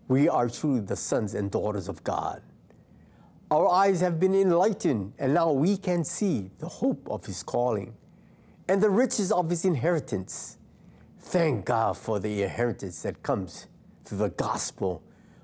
we 0.09 0.29
are 0.29 0.49
truly 0.49 0.81
the 0.81 0.97
sons 0.97 1.35
and 1.35 1.51
daughters 1.51 1.89
of 1.89 2.03
God. 2.03 2.43
Our 3.51 3.69
eyes 3.69 4.01
have 4.01 4.19
been 4.19 4.35
enlightened, 4.35 5.13
and 5.19 5.33
now 5.35 5.53
we 5.53 5.77
can 5.77 6.05
see 6.05 6.51
the 6.59 6.69
hope 6.69 7.07
of 7.11 7.25
His 7.25 7.43
calling 7.43 7.95
and 8.69 8.83
the 8.83 8.91
riches 8.91 9.31
of 9.31 9.49
His 9.49 9.65
inheritance. 9.65 10.59
Thank 11.21 11.67
God 11.67 11.97
for 11.97 12.19
the 12.19 12.43
inheritance 12.43 13.03
that 13.03 13.23
comes 13.23 13.67
through 14.05 14.19
the 14.19 14.31
gospel 14.31 15.03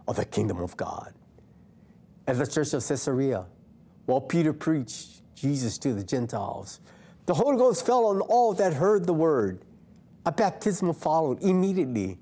of 0.08 0.16
the 0.16 0.24
kingdom 0.24 0.58
of 0.60 0.76
God. 0.76 1.12
At 2.26 2.38
the 2.38 2.46
church 2.46 2.72
of 2.72 2.86
Caesarea, 2.86 3.46
while 4.06 4.20
Peter 4.20 4.52
preached 4.52 5.22
Jesus 5.34 5.78
to 5.78 5.92
the 5.92 6.04
Gentiles, 6.04 6.80
the 7.26 7.34
Holy 7.34 7.56
Ghost 7.56 7.84
fell 7.86 8.06
on 8.06 8.20
all 8.20 8.52
that 8.54 8.74
heard 8.74 9.06
the 9.06 9.14
word. 9.14 9.64
A 10.26 10.32
baptism 10.32 10.92
followed 10.92 11.42
immediately. 11.42 12.18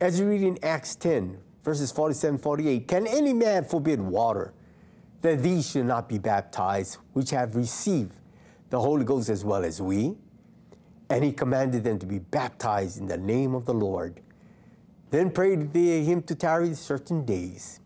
As 0.00 0.18
you 0.20 0.28
read 0.28 0.42
in 0.42 0.58
Acts 0.62 0.96
10, 0.96 1.38
verses 1.66 1.90
47 1.90 2.38
48, 2.38 2.86
can 2.86 3.08
any 3.08 3.32
man 3.32 3.64
forbid 3.64 4.00
water 4.00 4.54
that 5.22 5.42
these 5.42 5.68
should 5.68 5.84
not 5.84 6.08
be 6.08 6.16
baptized, 6.16 6.98
which 7.12 7.30
have 7.30 7.56
received 7.56 8.12
the 8.70 8.78
Holy 8.78 9.04
Ghost 9.04 9.28
as 9.28 9.44
well 9.44 9.64
as 9.64 9.82
we? 9.82 10.14
And 11.10 11.24
he 11.24 11.32
commanded 11.32 11.82
them 11.82 11.98
to 11.98 12.06
be 12.06 12.20
baptized 12.20 13.00
in 13.00 13.08
the 13.08 13.16
name 13.16 13.52
of 13.52 13.64
the 13.64 13.74
Lord. 13.74 14.20
Then 15.10 15.28
prayed 15.28 15.72
they 15.72 16.04
him 16.04 16.22
to 16.22 16.36
tarry 16.36 16.72
certain 16.74 17.24
days. 17.24 17.80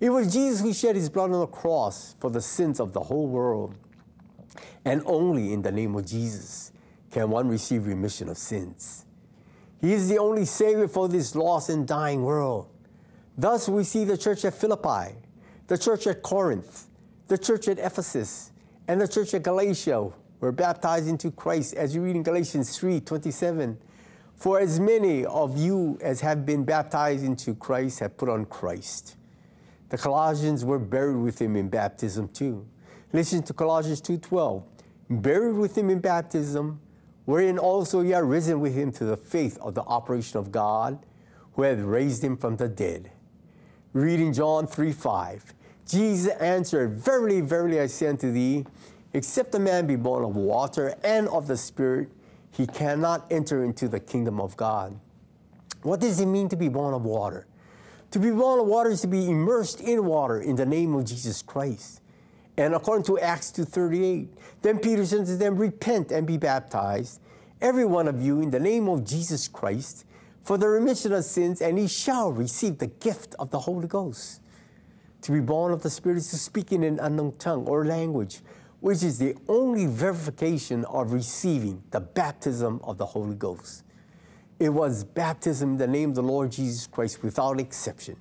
It 0.00 0.10
was 0.10 0.32
Jesus 0.32 0.60
who 0.60 0.74
shed 0.74 0.96
his 0.96 1.08
blood 1.08 1.30
on 1.30 1.38
the 1.38 1.46
cross 1.46 2.16
for 2.18 2.28
the 2.28 2.40
sins 2.40 2.80
of 2.80 2.92
the 2.92 3.00
whole 3.00 3.28
world. 3.28 3.76
And 4.84 5.00
only 5.06 5.52
in 5.52 5.62
the 5.62 5.70
name 5.70 5.94
of 5.94 6.06
Jesus 6.06 6.72
can 7.12 7.30
one 7.30 7.48
receive 7.48 7.86
remission 7.86 8.28
of 8.28 8.36
sins. 8.36 9.04
He 9.80 9.92
is 9.92 10.08
the 10.08 10.18
only 10.18 10.44
Savior 10.44 10.88
for 10.88 11.08
this 11.08 11.36
lost 11.36 11.68
and 11.68 11.86
dying 11.86 12.24
world. 12.24 12.71
Thus, 13.36 13.68
we 13.68 13.84
see 13.84 14.04
the 14.04 14.18
church 14.18 14.44
at 14.44 14.54
Philippi, 14.54 15.16
the 15.66 15.78
church 15.78 16.06
at 16.06 16.22
Corinth, 16.22 16.86
the 17.28 17.38
church 17.38 17.68
at 17.68 17.78
Ephesus, 17.78 18.52
and 18.88 19.00
the 19.00 19.08
church 19.08 19.32
at 19.32 19.42
Galatia 19.42 20.10
were 20.40 20.52
baptized 20.52 21.08
into 21.08 21.30
Christ, 21.30 21.74
as 21.74 21.94
you 21.94 22.02
read 22.02 22.16
in 22.16 22.22
Galatians 22.22 22.76
3 22.76 23.00
27. 23.00 23.78
For 24.34 24.58
as 24.58 24.80
many 24.80 25.24
of 25.24 25.56
you 25.56 25.98
as 26.02 26.20
have 26.20 26.44
been 26.44 26.64
baptized 26.64 27.24
into 27.24 27.54
Christ 27.54 28.00
have 28.00 28.16
put 28.16 28.28
on 28.28 28.44
Christ. 28.46 29.16
The 29.88 29.98
Colossians 29.98 30.64
were 30.64 30.80
buried 30.80 31.18
with 31.18 31.40
him 31.40 31.54
in 31.54 31.68
baptism 31.68 32.28
too. 32.28 32.66
Listen 33.12 33.42
to 33.44 33.52
Colossians 33.52 34.00
2:12. 34.00 34.64
Buried 35.08 35.56
with 35.56 35.76
him 35.78 35.90
in 35.90 36.00
baptism, 36.00 36.80
wherein 37.24 37.58
also 37.58 38.00
ye 38.00 38.14
are 38.14 38.24
risen 38.24 38.60
with 38.60 38.74
him 38.74 38.90
to 38.92 39.04
the 39.04 39.16
faith 39.16 39.58
of 39.58 39.74
the 39.74 39.82
operation 39.82 40.38
of 40.38 40.50
God, 40.50 40.98
who 41.52 41.62
hath 41.62 41.78
raised 41.80 42.24
him 42.24 42.36
from 42.36 42.56
the 42.56 42.68
dead. 42.68 43.10
Reading 43.94 44.32
John 44.32 44.66
3 44.66 44.90
5. 44.90 45.54
Jesus 45.86 46.32
answered, 46.36 46.92
Verily, 46.92 47.42
verily, 47.42 47.78
I 47.78 47.86
say 47.86 48.06
unto 48.06 48.32
thee, 48.32 48.64
except 49.12 49.54
a 49.54 49.58
man 49.58 49.86
be 49.86 49.96
born 49.96 50.24
of 50.24 50.34
water 50.34 50.94
and 51.04 51.28
of 51.28 51.46
the 51.46 51.58
Spirit, 51.58 52.08
he 52.50 52.66
cannot 52.66 53.26
enter 53.30 53.62
into 53.62 53.88
the 53.88 54.00
kingdom 54.00 54.40
of 54.40 54.56
God. 54.56 54.98
What 55.82 56.00
does 56.00 56.20
it 56.20 56.26
mean 56.26 56.48
to 56.48 56.56
be 56.56 56.68
born 56.68 56.94
of 56.94 57.04
water? 57.04 57.46
To 58.12 58.18
be 58.18 58.30
born 58.30 58.60
of 58.60 58.66
water 58.66 58.90
is 58.90 59.02
to 59.02 59.08
be 59.08 59.28
immersed 59.28 59.80
in 59.80 60.06
water 60.06 60.40
in 60.40 60.56
the 60.56 60.66
name 60.66 60.94
of 60.94 61.04
Jesus 61.04 61.42
Christ. 61.42 62.00
And 62.56 62.74
according 62.74 63.04
to 63.06 63.18
Acts 63.18 63.50
2.38, 63.50 64.28
then 64.62 64.78
Peter 64.78 65.04
said 65.04 65.26
to 65.26 65.36
them, 65.36 65.56
Repent 65.56 66.12
and 66.12 66.26
be 66.26 66.36
baptized, 66.36 67.20
every 67.60 67.84
one 67.84 68.08
of 68.08 68.22
you, 68.22 68.40
in 68.40 68.50
the 68.50 68.60
name 68.60 68.88
of 68.88 69.04
Jesus 69.04 69.48
Christ, 69.48 70.04
for 70.42 70.58
the 70.58 70.68
remission 70.68 71.12
of 71.12 71.24
sins, 71.24 71.60
and 71.60 71.78
he 71.78 71.86
shall 71.86 72.32
receive 72.32 72.78
the 72.78 72.88
gift 72.88 73.34
of 73.38 73.50
the 73.50 73.60
Holy 73.60 73.88
Ghost. 73.88 74.40
To 75.22 75.32
be 75.32 75.40
born 75.40 75.72
of 75.72 75.82
the 75.82 75.90
Spirit 75.90 76.18
is 76.18 76.30
to 76.30 76.36
speak 76.36 76.72
in 76.72 76.82
an 76.82 76.98
unknown 76.98 77.34
tongue 77.38 77.66
or 77.66 77.84
language, 77.84 78.40
which 78.80 79.04
is 79.04 79.18
the 79.18 79.36
only 79.48 79.86
verification 79.86 80.84
of 80.86 81.12
receiving 81.12 81.82
the 81.92 82.00
baptism 82.00 82.80
of 82.82 82.98
the 82.98 83.06
Holy 83.06 83.36
Ghost. 83.36 83.84
It 84.58 84.70
was 84.70 85.04
baptism 85.04 85.72
in 85.72 85.76
the 85.78 85.86
name 85.86 86.10
of 86.10 86.16
the 86.16 86.22
Lord 86.22 86.50
Jesus 86.50 86.88
Christ 86.88 87.22
without 87.22 87.60
exception. 87.60 88.16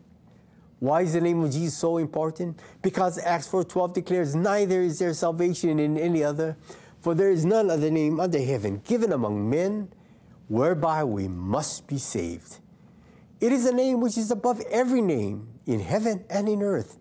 Why 0.80 1.02
is 1.02 1.14
the 1.14 1.22
name 1.22 1.44
of 1.44 1.52
Jesus 1.52 1.78
so 1.78 1.98
important? 1.98 2.60
Because 2.82 3.18
Acts 3.20 3.48
4:12 3.48 3.94
declares, 3.94 4.36
"Neither 4.36 4.82
is 4.82 5.00
there 5.00 5.14
salvation 5.14 5.80
in 5.80 5.98
any 5.98 6.24
other, 6.24 6.58
for 7.00 7.14
there 7.14 7.32
is 7.32 7.46
none 7.46 7.70
other 7.70 7.92
name 7.92 8.20
under 8.20 8.40
heaven 8.40 8.82
given 8.84 9.12
among 9.12 9.50
men 9.50 9.90
whereby 10.52 11.04
we 11.04 11.28
must 11.28 11.88
be 11.88 11.98
saved." 11.98 12.60
It 13.40 13.52
is 13.52 13.66
a 13.66 13.74
name 13.74 14.02
which 14.02 14.18
is 14.18 14.30
above 14.30 14.62
every 14.70 15.02
name 15.02 15.48
in 15.66 15.80
heaven 15.80 16.24
and 16.30 16.48
in 16.48 16.62
earth, 16.62 17.00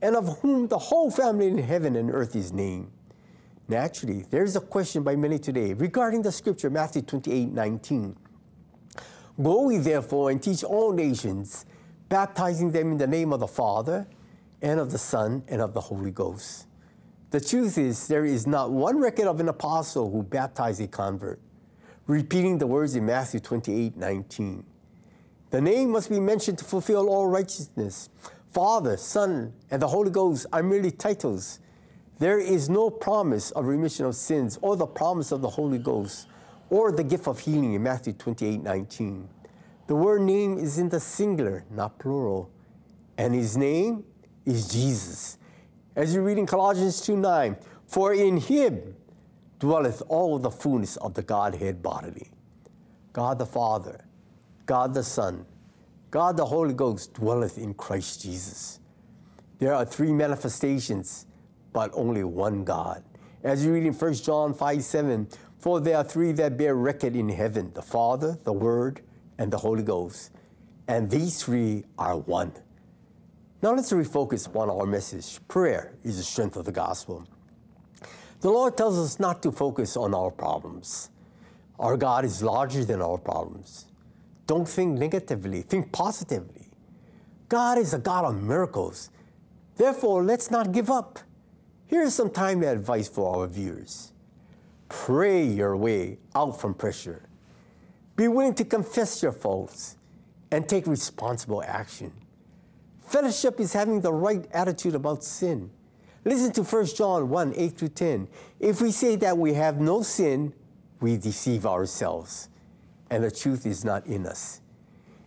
and 0.00 0.16
of 0.16 0.38
whom 0.40 0.68
the 0.68 0.78
whole 0.78 1.10
family 1.10 1.48
in 1.48 1.58
heaven 1.58 1.96
and 1.96 2.10
earth 2.10 2.34
is 2.34 2.52
named. 2.52 2.90
Naturally, 3.68 4.24
there 4.30 4.44
is 4.44 4.56
a 4.56 4.60
question 4.60 5.02
by 5.02 5.16
many 5.16 5.38
today 5.38 5.72
regarding 5.72 6.22
the 6.22 6.32
scripture, 6.32 6.70
Matthew 6.70 7.02
28 7.02 7.52
19. 7.52 8.16
Go 9.42 9.70
ye 9.70 9.78
therefore 9.78 10.30
and 10.30 10.42
teach 10.42 10.62
all 10.62 10.92
nations, 10.92 11.64
baptizing 12.08 12.70
them 12.70 12.92
in 12.92 12.98
the 12.98 13.06
name 13.06 13.32
of 13.32 13.40
the 13.40 13.46
Father, 13.46 14.06
and 14.60 14.78
of 14.78 14.92
the 14.92 14.98
Son, 14.98 15.42
and 15.48 15.60
of 15.60 15.74
the 15.74 15.80
Holy 15.80 16.10
Ghost. 16.10 16.66
The 17.30 17.40
truth 17.40 17.78
is, 17.78 18.08
there 18.08 18.24
is 18.24 18.46
not 18.46 18.70
one 18.70 18.98
record 18.98 19.26
of 19.26 19.40
an 19.40 19.48
apostle 19.48 20.10
who 20.10 20.22
baptized 20.22 20.80
a 20.80 20.86
convert, 20.86 21.40
repeating 22.06 22.58
the 22.58 22.66
words 22.66 22.94
in 22.96 23.06
Matthew 23.06 23.40
28 23.40 23.96
19. 23.96 24.64
The 25.50 25.60
name 25.60 25.90
must 25.90 26.08
be 26.08 26.18
mentioned 26.18 26.58
to 26.58 26.64
fulfill 26.64 27.08
all 27.08 27.28
righteousness. 27.28 28.08
Father, 28.52 28.96
Son, 28.96 29.52
and 29.70 29.80
the 29.80 29.88
Holy 29.88 30.10
Ghost 30.10 30.46
are 30.52 30.62
merely 30.62 30.90
titles. 30.90 31.60
There 32.18 32.38
is 32.38 32.68
no 32.68 32.90
promise 32.90 33.50
of 33.52 33.66
remission 33.66 34.06
of 34.06 34.14
sins 34.14 34.58
or 34.62 34.76
the 34.76 34.86
promise 34.86 35.32
of 35.32 35.40
the 35.40 35.48
Holy 35.48 35.78
Ghost 35.78 36.28
or 36.70 36.92
the 36.92 37.04
gift 37.04 37.28
of 37.28 37.38
healing 37.38 37.74
in 37.74 37.82
Matthew 37.82 38.12
28 38.12 38.62
19. 38.62 39.28
The 39.86 39.94
word 39.94 40.22
name 40.22 40.58
is 40.58 40.78
in 40.78 40.88
the 40.88 41.00
singular, 41.00 41.64
not 41.70 41.98
plural. 41.98 42.50
And 43.18 43.34
his 43.34 43.56
name 43.56 44.04
is 44.46 44.68
Jesus. 44.68 45.38
As 45.94 46.14
you 46.14 46.22
read 46.22 46.38
in 46.38 46.46
Colossians 46.46 47.00
2 47.02 47.16
9, 47.16 47.56
for 47.86 48.14
in 48.14 48.38
him 48.38 48.94
dwelleth 49.62 50.02
all 50.08 50.40
the 50.40 50.50
fullness 50.50 50.96
of 50.96 51.14
the 51.14 51.22
Godhead 51.22 51.84
bodily. 51.84 52.32
God 53.12 53.38
the 53.38 53.46
Father, 53.46 54.04
God 54.66 54.92
the 54.92 55.04
Son, 55.04 55.46
God 56.10 56.36
the 56.36 56.44
Holy 56.44 56.74
Ghost 56.74 57.14
dwelleth 57.14 57.58
in 57.58 57.72
Christ 57.74 58.22
Jesus. 58.22 58.80
There 59.60 59.72
are 59.72 59.84
three 59.84 60.12
manifestations, 60.12 61.26
but 61.72 61.92
only 61.94 62.24
one 62.24 62.64
God. 62.64 63.04
As 63.44 63.64
you 63.64 63.72
read 63.72 63.86
in 63.86 63.92
1 63.92 64.14
John 64.14 64.52
5 64.52 64.82
7, 64.82 65.28
for 65.58 65.78
there 65.78 65.98
are 65.98 66.04
three 66.04 66.32
that 66.32 66.56
bear 66.58 66.74
record 66.74 67.14
in 67.14 67.28
heaven 67.28 67.70
the 67.72 67.82
Father, 67.82 68.36
the 68.42 68.52
Word, 68.52 69.00
and 69.38 69.52
the 69.52 69.58
Holy 69.58 69.84
Ghost. 69.84 70.32
And 70.88 71.08
these 71.08 71.40
three 71.40 71.84
are 71.96 72.16
one. 72.16 72.52
Now 73.62 73.74
let's 73.74 73.92
refocus 73.92 74.48
upon 74.48 74.70
our 74.70 74.86
message. 74.86 75.38
Prayer 75.46 75.94
is 76.02 76.16
the 76.16 76.24
strength 76.24 76.56
of 76.56 76.64
the 76.64 76.72
gospel. 76.72 77.28
The 78.42 78.50
Lord 78.50 78.76
tells 78.76 78.98
us 78.98 79.20
not 79.20 79.40
to 79.44 79.52
focus 79.52 79.96
on 79.96 80.14
our 80.14 80.32
problems. 80.32 81.10
Our 81.78 81.96
God 81.96 82.24
is 82.24 82.42
larger 82.42 82.84
than 82.84 83.00
our 83.00 83.16
problems. 83.16 83.86
Don't 84.48 84.68
think 84.68 84.98
negatively, 84.98 85.62
think 85.62 85.92
positively. 85.92 86.66
God 87.48 87.78
is 87.78 87.94
a 87.94 88.00
God 88.00 88.24
of 88.24 88.42
miracles. 88.42 89.10
Therefore, 89.76 90.24
let's 90.24 90.50
not 90.50 90.72
give 90.72 90.90
up. 90.90 91.20
Here's 91.86 92.14
some 92.14 92.30
time 92.30 92.64
advice 92.64 93.08
for 93.08 93.36
our 93.36 93.46
viewers 93.46 94.12
pray 94.88 95.44
your 95.44 95.76
way 95.76 96.18
out 96.34 96.60
from 96.60 96.74
pressure. 96.74 97.22
Be 98.16 98.26
willing 98.26 98.54
to 98.54 98.64
confess 98.64 99.22
your 99.22 99.32
faults 99.32 99.96
and 100.50 100.68
take 100.68 100.88
responsible 100.88 101.62
action. 101.62 102.12
Fellowship 103.06 103.60
is 103.60 103.72
having 103.72 104.00
the 104.00 104.12
right 104.12 104.46
attitude 104.52 104.96
about 104.96 105.22
sin. 105.22 105.70
Listen 106.24 106.52
to 106.52 106.62
1 106.62 106.86
John 106.86 107.28
1 107.28 107.54
8 107.56 107.78
through 107.78 107.88
10. 107.88 108.28
If 108.60 108.80
we 108.80 108.92
say 108.92 109.16
that 109.16 109.36
we 109.36 109.54
have 109.54 109.80
no 109.80 110.02
sin, 110.02 110.54
we 111.00 111.16
deceive 111.16 111.66
ourselves, 111.66 112.48
and 113.10 113.24
the 113.24 113.30
truth 113.30 113.66
is 113.66 113.84
not 113.84 114.06
in 114.06 114.26
us. 114.26 114.60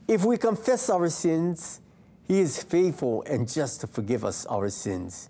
If 0.08 0.24
we 0.24 0.38
confess 0.38 0.90
our 0.90 1.10
sins, 1.10 1.82
he 2.24 2.40
is 2.40 2.64
faithful 2.64 3.24
and 3.24 3.52
just 3.52 3.82
to 3.82 3.88
forgive 3.88 4.24
us 4.24 4.46
our 4.46 4.70
sins 4.70 5.30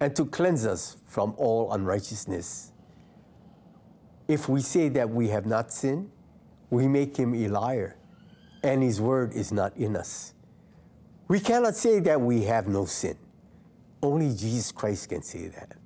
and 0.00 0.14
to 0.16 0.24
cleanse 0.26 0.66
us 0.66 0.96
from 1.06 1.34
all 1.36 1.72
unrighteousness. 1.72 2.72
If 4.28 4.48
we 4.48 4.60
say 4.60 4.88
that 4.90 5.10
we 5.10 5.28
have 5.28 5.46
not 5.46 5.72
sinned, 5.72 6.10
we 6.70 6.88
make 6.88 7.16
him 7.16 7.34
a 7.34 7.48
liar, 7.48 7.96
and 8.62 8.82
his 8.82 9.00
word 9.00 9.34
is 9.34 9.52
not 9.52 9.76
in 9.76 9.96
us. 9.96 10.34
We 11.28 11.40
cannot 11.40 11.74
say 11.74 12.00
that 12.00 12.20
we 12.20 12.42
have 12.44 12.66
no 12.66 12.84
sin. 12.84 13.16
Only 14.02 14.34
Jesus 14.34 14.72
Christ 14.72 15.08
can 15.08 15.22
say 15.22 15.48
that. 15.48 15.76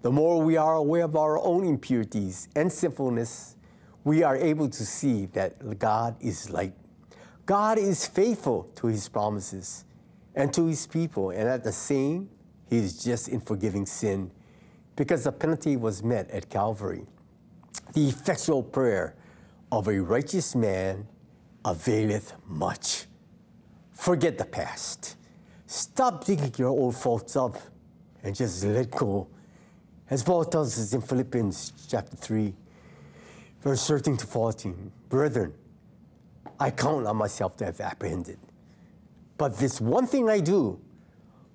The 0.00 0.10
more 0.10 0.42
we 0.42 0.56
are 0.56 0.76
aware 0.76 1.04
of 1.04 1.14
our 1.14 1.38
own 1.38 1.64
impurities 1.64 2.48
and 2.56 2.72
sinfulness, 2.72 3.56
we 4.04 4.22
are 4.22 4.36
able 4.36 4.68
to 4.68 4.86
see 4.86 5.26
that 5.26 5.78
God 5.78 6.16
is 6.20 6.50
light. 6.50 6.74
God 7.46 7.78
is 7.78 8.06
faithful 8.06 8.70
to 8.76 8.86
his 8.86 9.08
promises 9.08 9.84
and 10.34 10.52
to 10.54 10.66
his 10.66 10.86
people, 10.86 11.30
and 11.30 11.48
at 11.48 11.62
the 11.62 11.72
same, 11.72 12.28
he 12.68 12.78
is 12.78 13.04
just 13.04 13.28
in 13.28 13.40
forgiving 13.40 13.84
sin 13.84 14.30
because 14.96 15.24
the 15.24 15.32
penalty 15.32 15.76
was 15.76 16.02
met 16.02 16.30
at 16.30 16.48
Calvary. 16.48 17.06
The 17.92 18.08
effectual 18.08 18.62
prayer 18.62 19.14
of 19.70 19.88
a 19.88 19.98
righteous 20.00 20.54
man 20.54 21.06
availeth 21.64 22.32
much. 22.46 23.06
Forget 23.92 24.38
the 24.38 24.44
past. 24.44 25.16
Stop 25.72 26.26
digging 26.26 26.52
your 26.58 26.68
old 26.68 26.94
faults 26.94 27.34
up 27.34 27.56
and 28.22 28.36
just 28.36 28.62
let 28.62 28.90
go. 28.90 29.26
As 30.10 30.22
Paul 30.22 30.44
tells 30.44 30.78
us 30.78 30.92
in 30.92 31.00
Philippians 31.00 31.72
chapter 31.88 32.14
3, 32.14 32.52
verse 33.62 33.88
13 33.88 34.18
to 34.18 34.26
14, 34.26 34.92
Brethren, 35.08 35.54
I 36.60 36.72
count 36.72 37.06
on 37.06 37.16
myself 37.16 37.56
to 37.56 37.64
have 37.64 37.80
apprehended. 37.80 38.38
But 39.38 39.56
this 39.56 39.80
one 39.80 40.06
thing 40.06 40.28
I 40.28 40.40
do, 40.40 40.78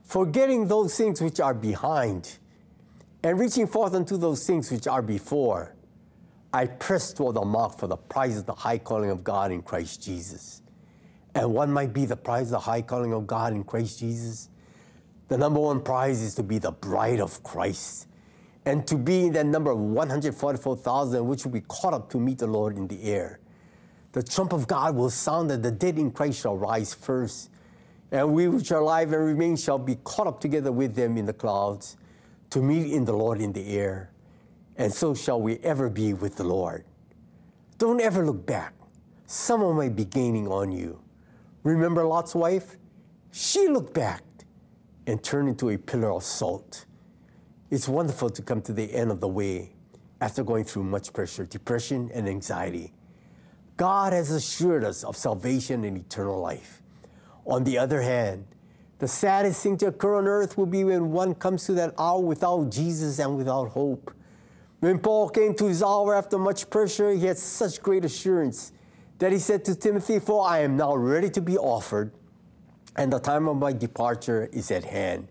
forgetting 0.03 0.67
those 0.67 0.97
things 0.97 1.21
which 1.21 1.39
are 1.39 1.53
behind, 1.53 2.39
and 3.21 3.39
reaching 3.39 3.67
forth 3.67 3.93
unto 3.93 4.17
those 4.17 4.47
things 4.47 4.71
which 4.71 4.87
are 4.87 5.03
before, 5.03 5.75
I 6.51 6.65
press 6.65 7.13
toward 7.13 7.35
the 7.35 7.45
mark 7.45 7.77
for 7.77 7.85
the 7.85 7.97
prize 7.97 8.39
of 8.39 8.47
the 8.47 8.55
high 8.55 8.79
calling 8.79 9.11
of 9.11 9.23
God 9.23 9.51
in 9.51 9.61
Christ 9.61 10.01
Jesus. 10.01 10.63
And 11.37 11.53
what 11.53 11.69
might 11.69 11.93
be 11.93 12.05
the 12.05 12.17
prize 12.17 12.49
the 12.49 12.57
high 12.57 12.81
calling 12.81 13.13
of 13.13 13.27
God 13.27 13.53
in 13.53 13.63
Christ 13.63 13.99
Jesus? 13.99 14.49
The 15.27 15.37
number 15.37 15.59
one 15.59 15.81
prize 15.81 16.19
is 16.19 16.33
to 16.33 16.43
be 16.43 16.57
the 16.57 16.71
bride 16.71 17.19
of 17.19 17.43
Christ 17.43 18.07
and 18.65 18.87
to 18.87 18.97
be 18.97 19.27
in 19.27 19.33
that 19.33 19.45
number 19.45 19.69
of 19.69 19.77
144,000, 19.77 21.27
which 21.27 21.45
will 21.45 21.51
be 21.51 21.61
caught 21.61 21.93
up 21.93 22.09
to 22.09 22.19
meet 22.19 22.39
the 22.39 22.47
Lord 22.47 22.75
in 22.75 22.87
the 22.87 23.03
air. 23.03 23.39
The 24.13 24.23
trump 24.23 24.51
of 24.51 24.67
God 24.67 24.95
will 24.95 25.11
sound 25.11 25.51
that 25.51 25.61
the 25.61 25.69
dead 25.69 25.99
in 25.99 26.09
Christ 26.09 26.41
shall 26.41 26.57
rise 26.57 26.95
first, 26.95 27.51
and 28.11 28.33
we 28.33 28.47
which 28.47 28.71
are 28.71 28.79
alive 28.79 29.13
and 29.13 29.23
remain 29.23 29.57
shall 29.57 29.77
be 29.77 29.99
caught 30.03 30.25
up 30.25 30.39
together 30.39 30.71
with 30.71 30.95
them 30.95 31.17
in 31.17 31.25
the 31.25 31.33
clouds 31.33 31.97
to 32.49 32.63
meet 32.63 32.91
in 32.91 33.05
the 33.05 33.13
Lord 33.13 33.41
in 33.41 33.53
the 33.53 33.77
air. 33.77 34.09
And 34.75 34.91
so 34.91 35.13
shall 35.13 35.39
we 35.39 35.57
ever 35.59 35.87
be 35.87 36.13
with 36.15 36.37
the 36.37 36.45
Lord. 36.45 36.83
Don't 37.77 38.01
ever 38.01 38.25
look 38.25 38.43
back. 38.47 38.73
Someone 39.27 39.75
might 39.75 39.95
be 39.95 40.05
gaining 40.05 40.47
on 40.47 40.71
you. 40.71 40.99
Remember 41.67 42.05
Lot's 42.05 42.33
wife? 42.33 42.77
She 43.29 43.67
looked 43.67 43.93
back 43.93 44.23
and 45.05 45.21
turned 45.21 45.49
into 45.49 45.69
a 45.69 45.77
pillar 45.77 46.13
of 46.13 46.23
salt. 46.23 46.85
It's 47.69 47.89
wonderful 47.89 48.29
to 48.29 48.41
come 48.41 48.61
to 48.61 48.71
the 48.71 48.93
end 48.93 49.11
of 49.11 49.19
the 49.19 49.27
way 49.27 49.73
after 50.21 50.45
going 50.45 50.63
through 50.63 50.85
much 50.85 51.11
pressure, 51.11 51.45
depression, 51.45 52.09
and 52.13 52.29
anxiety. 52.29 52.93
God 53.75 54.13
has 54.13 54.31
assured 54.31 54.85
us 54.85 55.03
of 55.03 55.17
salvation 55.17 55.83
and 55.83 55.97
eternal 55.97 56.39
life. 56.39 56.81
On 57.45 57.65
the 57.65 57.77
other 57.77 58.01
hand, 58.01 58.45
the 58.99 59.07
saddest 59.09 59.61
thing 59.61 59.75
to 59.79 59.87
occur 59.87 60.15
on 60.15 60.25
earth 60.25 60.57
will 60.57 60.67
be 60.67 60.85
when 60.85 61.11
one 61.11 61.35
comes 61.35 61.65
to 61.65 61.73
that 61.73 61.93
hour 61.99 62.21
without 62.21 62.71
Jesus 62.71 63.19
and 63.19 63.35
without 63.35 63.71
hope. 63.71 64.13
When 64.79 64.99
Paul 64.99 65.27
came 65.27 65.53
to 65.55 65.65
his 65.65 65.83
hour 65.83 66.15
after 66.15 66.37
much 66.37 66.69
pressure, 66.69 67.11
he 67.11 67.25
had 67.25 67.37
such 67.37 67.81
great 67.81 68.05
assurance 68.05 68.71
that 69.19 69.31
he 69.31 69.39
said 69.39 69.65
to 69.65 69.75
Timothy, 69.75 70.19
For 70.19 70.47
I 70.47 70.59
am 70.59 70.77
now 70.77 70.95
ready 70.95 71.29
to 71.31 71.41
be 71.41 71.57
offered, 71.57 72.11
and 72.95 73.11
the 73.11 73.19
time 73.19 73.47
of 73.47 73.57
my 73.57 73.73
departure 73.73 74.49
is 74.51 74.71
at 74.71 74.83
hand. 74.83 75.27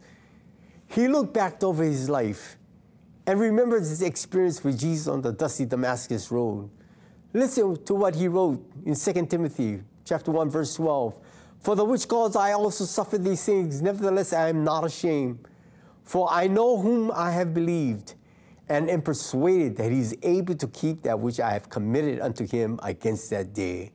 He 0.89 1.09
looked 1.09 1.35
back 1.35 1.63
over 1.63 1.83
his 1.83 2.09
life 2.09 2.57
and 3.27 3.41
remembered 3.41 3.81
his 3.81 4.03
experience 4.03 4.63
with 4.63 4.79
Jesus 4.79 5.09
on 5.09 5.21
the 5.21 5.33
dusty 5.33 5.67
Damascus 5.67 6.31
road. 6.31 6.71
Listen 7.33 7.83
to 7.85 7.95
what 7.95 8.15
he 8.15 8.29
wrote 8.29 8.65
in 8.85 8.95
2 8.95 9.27
Timothy 9.27 9.83
chapter 10.05 10.31
1, 10.31 10.49
verse 10.49 10.75
12. 10.75 11.19
For 11.59 11.75
the 11.75 11.85
which 11.85 12.07
cause 12.07 12.37
I 12.37 12.53
also 12.53 12.85
suffer 12.85 13.19
these 13.19 13.45
things, 13.45 13.83
nevertheless 13.83 14.33
I 14.33 14.49
am 14.49 14.63
not 14.63 14.85
ashamed. 14.85 15.41
For 16.05 16.29
I 16.31 16.47
know 16.47 16.79
whom 16.79 17.11
I 17.11 17.33
have 17.33 17.53
believed, 17.53 18.15
and 18.69 18.91
am 18.91 19.03
persuaded 19.03 19.77
that 19.77 19.93
he 19.93 20.01
is 20.01 20.17
able 20.23 20.55
to 20.55 20.67
keep 20.69 21.03
that 21.03 21.19
which 21.19 21.39
I 21.39 21.51
have 21.53 21.69
committed 21.69 22.21
unto 22.21 22.47
him 22.47 22.81
against 22.83 23.31
that 23.31 23.53
day. 23.53 23.93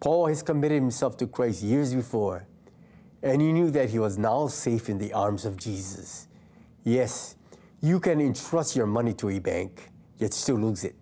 Paul 0.00 0.26
has 0.26 0.42
committed 0.42 0.80
himself 0.80 1.16
to 1.18 1.26
Christ 1.26 1.62
years 1.62 1.94
before, 1.94 2.46
and 3.22 3.40
he 3.40 3.52
knew 3.52 3.70
that 3.70 3.90
he 3.90 3.98
was 3.98 4.18
now 4.18 4.48
safe 4.48 4.88
in 4.88 4.98
the 4.98 5.12
arms 5.12 5.44
of 5.44 5.56
Jesus. 5.56 6.28
Yes, 6.84 7.36
you 7.80 8.00
can 8.00 8.20
entrust 8.20 8.76
your 8.76 8.86
money 8.86 9.14
to 9.14 9.30
a 9.30 9.38
bank, 9.38 9.90
yet 10.18 10.34
still 10.34 10.56
lose 10.56 10.84
it. 10.84 10.94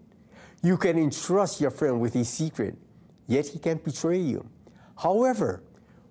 You 0.63 0.77
can 0.77 0.99
entrust 0.99 1.61
your 1.61 1.71
friend 1.71 2.01
with 2.01 2.15
a 2.17 2.25
secret, 2.25 2.77
yet 3.27 3.47
he 3.47 3.59
can 3.59 3.79
betray 3.79 4.19
you. 4.19 4.49
However, 4.97 5.63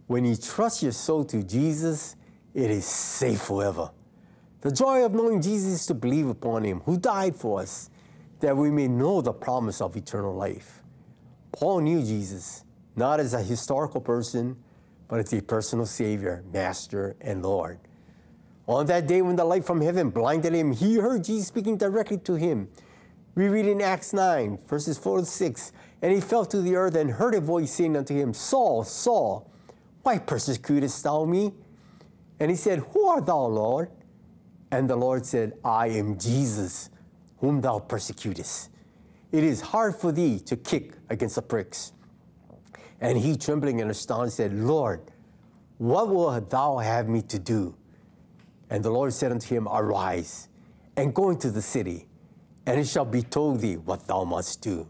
when 0.08 0.26
you 0.26 0.36
trust 0.36 0.84
your 0.84 0.92
soul 0.92 1.24
to 1.26 1.44
Jesus, 1.44 2.16
it 2.54 2.70
is 2.70 2.86
safe 2.86 3.42
forever. 3.42 3.90
The 4.64 4.72
joy 4.72 5.04
of 5.04 5.14
knowing 5.14 5.42
Jesus 5.42 5.74
is 5.74 5.86
to 5.88 5.94
believe 5.94 6.30
upon 6.30 6.64
him 6.64 6.80
who 6.86 6.98
died 6.98 7.36
for 7.36 7.60
us, 7.60 7.90
that 8.40 8.56
we 8.56 8.72
may 8.72 8.88
know 8.88 9.20
the 9.20 9.34
promise 9.34 9.82
of 9.82 9.98
eternal 9.98 10.34
life. 10.34 10.82
Paul 11.52 11.82
knew 11.82 12.02
Jesus, 12.02 12.64
not 12.96 13.20
as 13.20 13.34
a 13.34 13.44
historical 13.44 14.00
person, 14.00 14.56
but 15.10 15.20
as 15.20 15.34
a 15.34 15.42
personal 15.42 15.86
Savior, 15.86 16.46
Master, 16.54 17.18
and 17.20 17.44
Lord. 17.44 17.78
On 18.66 18.86
that 18.86 19.06
day 19.06 19.22
when 19.22 19.36
the 19.36 19.44
light 19.44 19.66
from 19.66 19.82
heaven 19.82 20.10
blinded 20.10 20.54
him, 20.54 20.72
he 20.72 20.96
heard 20.96 21.26
Jesus 21.26 21.48
speaking 21.48 21.76
directly 21.76 22.20
to 22.20 22.36
him. 22.36 22.70
We 23.36 23.50
read 23.50 23.66
in 23.66 23.82
Acts 23.82 24.14
9, 24.14 24.60
verses 24.66 24.98
4 24.98 25.20
to 25.20 25.26
6, 25.26 25.74
and 26.02 26.14
he 26.14 26.22
fell 26.22 26.46
to 26.46 26.62
the 26.62 26.78
earth 26.78 26.96
and 26.96 27.12
heard 27.12 27.36
a 27.36 27.42
voice 27.42 27.74
saying 27.74 27.98
unto 27.98 28.16
him, 28.16 28.34
Saul, 28.34 28.86
Saul, 28.86 29.52
why 30.04 30.20
persecutest 30.20 31.04
thou 31.04 31.26
me? 31.26 31.52
And 32.40 32.50
he 32.50 32.56
said, 32.56 32.80
Who 32.80 33.08
art 33.08 33.26
thou, 33.26 33.48
Lord? 33.48 33.90
And 34.74 34.90
the 34.90 34.96
Lord 34.96 35.24
said, 35.24 35.54
I 35.64 35.90
am 35.90 36.18
Jesus, 36.18 36.90
whom 37.38 37.62
thou 37.62 37.78
persecutest. 37.78 38.72
It 39.32 39.44
is 39.44 39.62
hard 39.62 39.96
for 39.96 40.12
thee 40.12 40.40
to 40.48 40.58
kick 40.58 40.94
against 41.12 41.36
the 41.36 41.44
pricks. 41.44 41.92
And 43.00 43.16
he, 43.16 43.38
trembling 43.38 43.82
and 43.82 43.92
astonished, 43.92 44.38
said, 44.38 44.52
Lord, 44.52 45.02
what 45.78 46.10
wilt 46.10 46.50
thou 46.50 46.80
have 46.80 47.08
me 47.08 47.22
to 47.22 47.38
do? 47.38 47.76
And 48.72 48.84
the 48.84 48.90
Lord 48.90 49.14
said 49.14 49.32
unto 49.32 49.54
him, 49.54 49.68
Arise, 49.68 50.48
and 50.98 51.14
go 51.14 51.30
into 51.30 51.52
the 51.52 51.62
city, 51.62 52.08
and 52.66 52.80
it 52.80 52.88
shall 52.88 53.06
be 53.06 53.22
told 53.22 53.60
thee 53.60 53.78
what 53.78 54.08
thou 54.08 54.24
must 54.24 54.64
do. 54.64 54.88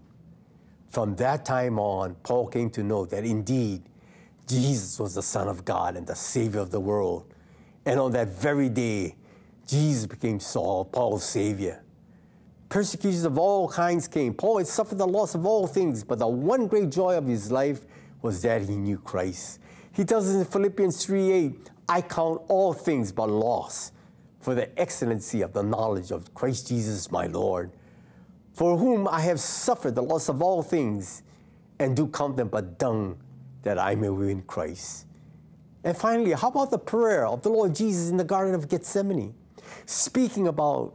From 0.92 1.18
that 1.18 1.44
time 1.44 1.78
on, 1.78 2.16
Paul 2.24 2.48
came 2.48 2.70
to 2.70 2.84
know 2.84 3.06
that 3.08 3.26
indeed 3.26 3.84
Jesus 4.48 4.98
was 4.98 5.14
the 5.16 5.22
Son 5.22 5.50
of 5.50 5.66
God 5.66 5.98
and 5.98 6.08
the 6.08 6.16
Savior 6.16 6.62
of 6.62 6.72
the 6.72 6.80
world. 6.80 7.34
And 7.86 8.00
on 8.00 8.14
that 8.14 8.30
very 8.30 8.70
day, 8.70 9.18
Jesus 9.74 10.06
became 10.06 10.40
Saul, 10.40 10.86
Paul's 10.86 11.24
Savior. 11.24 11.82
Persecutions 12.70 13.26
of 13.26 13.40
all 13.40 13.68
kinds 13.68 14.08
came. 14.08 14.32
Paul 14.32 14.60
had 14.60 14.68
suffered 14.68 15.00
the 15.00 15.08
loss 15.08 15.34
of 15.34 15.48
all 15.48 15.66
things, 15.66 16.04
but 16.04 16.20
the 16.20 16.28
one 16.28 16.68
great 16.68 16.92
joy 16.92 17.18
of 17.18 17.26
his 17.26 17.52
life 17.52 17.82
was 18.22 18.44
that 18.44 18.62
he 18.62 18.76
knew 18.76 19.00
Christ. 19.00 19.60
He 19.92 20.06
tells 20.06 20.30
us 20.30 20.36
in 20.36 20.46
Philippians 20.46 21.04
3 21.04 21.32
8, 21.32 21.70
I 21.90 22.02
count 22.02 22.42
all 22.50 22.72
things 22.72 23.12
but 23.12 23.32
loss 23.32 23.92
for 24.40 24.54
the 24.54 24.80
excellency 24.80 25.42
of 25.42 25.54
the 25.54 25.64
knowledge 25.64 26.12
of 26.12 26.32
Christ 26.36 26.68
Jesus 26.68 27.12
my 27.12 27.26
Lord, 27.26 27.72
for 28.54 28.78
whom 28.78 29.08
I 29.08 29.22
have 29.22 29.40
suffered 29.40 29.96
the 29.96 30.04
loss 30.04 30.30
of 30.30 30.44
all 30.44 30.62
things, 30.62 31.24
and 31.80 31.96
do 31.96 32.06
count 32.06 32.38
them 32.38 32.50
but 32.50 32.78
dung 32.78 33.18
that 33.64 33.80
I 33.80 33.96
may 33.96 34.10
win 34.10 34.44
Christ. 34.44 35.08
And 35.84 35.98
finally, 35.98 36.34
how 36.34 36.50
about 36.50 36.70
the 36.70 36.78
prayer 36.78 37.26
of 37.26 37.42
the 37.42 37.50
Lord 37.50 37.74
Jesus 37.74 38.12
in 38.12 38.18
the 38.18 38.24
Garden 38.24 38.54
of 38.54 38.70
Gethsemane? 38.70 39.34
Speaking 39.86 40.48
about 40.48 40.94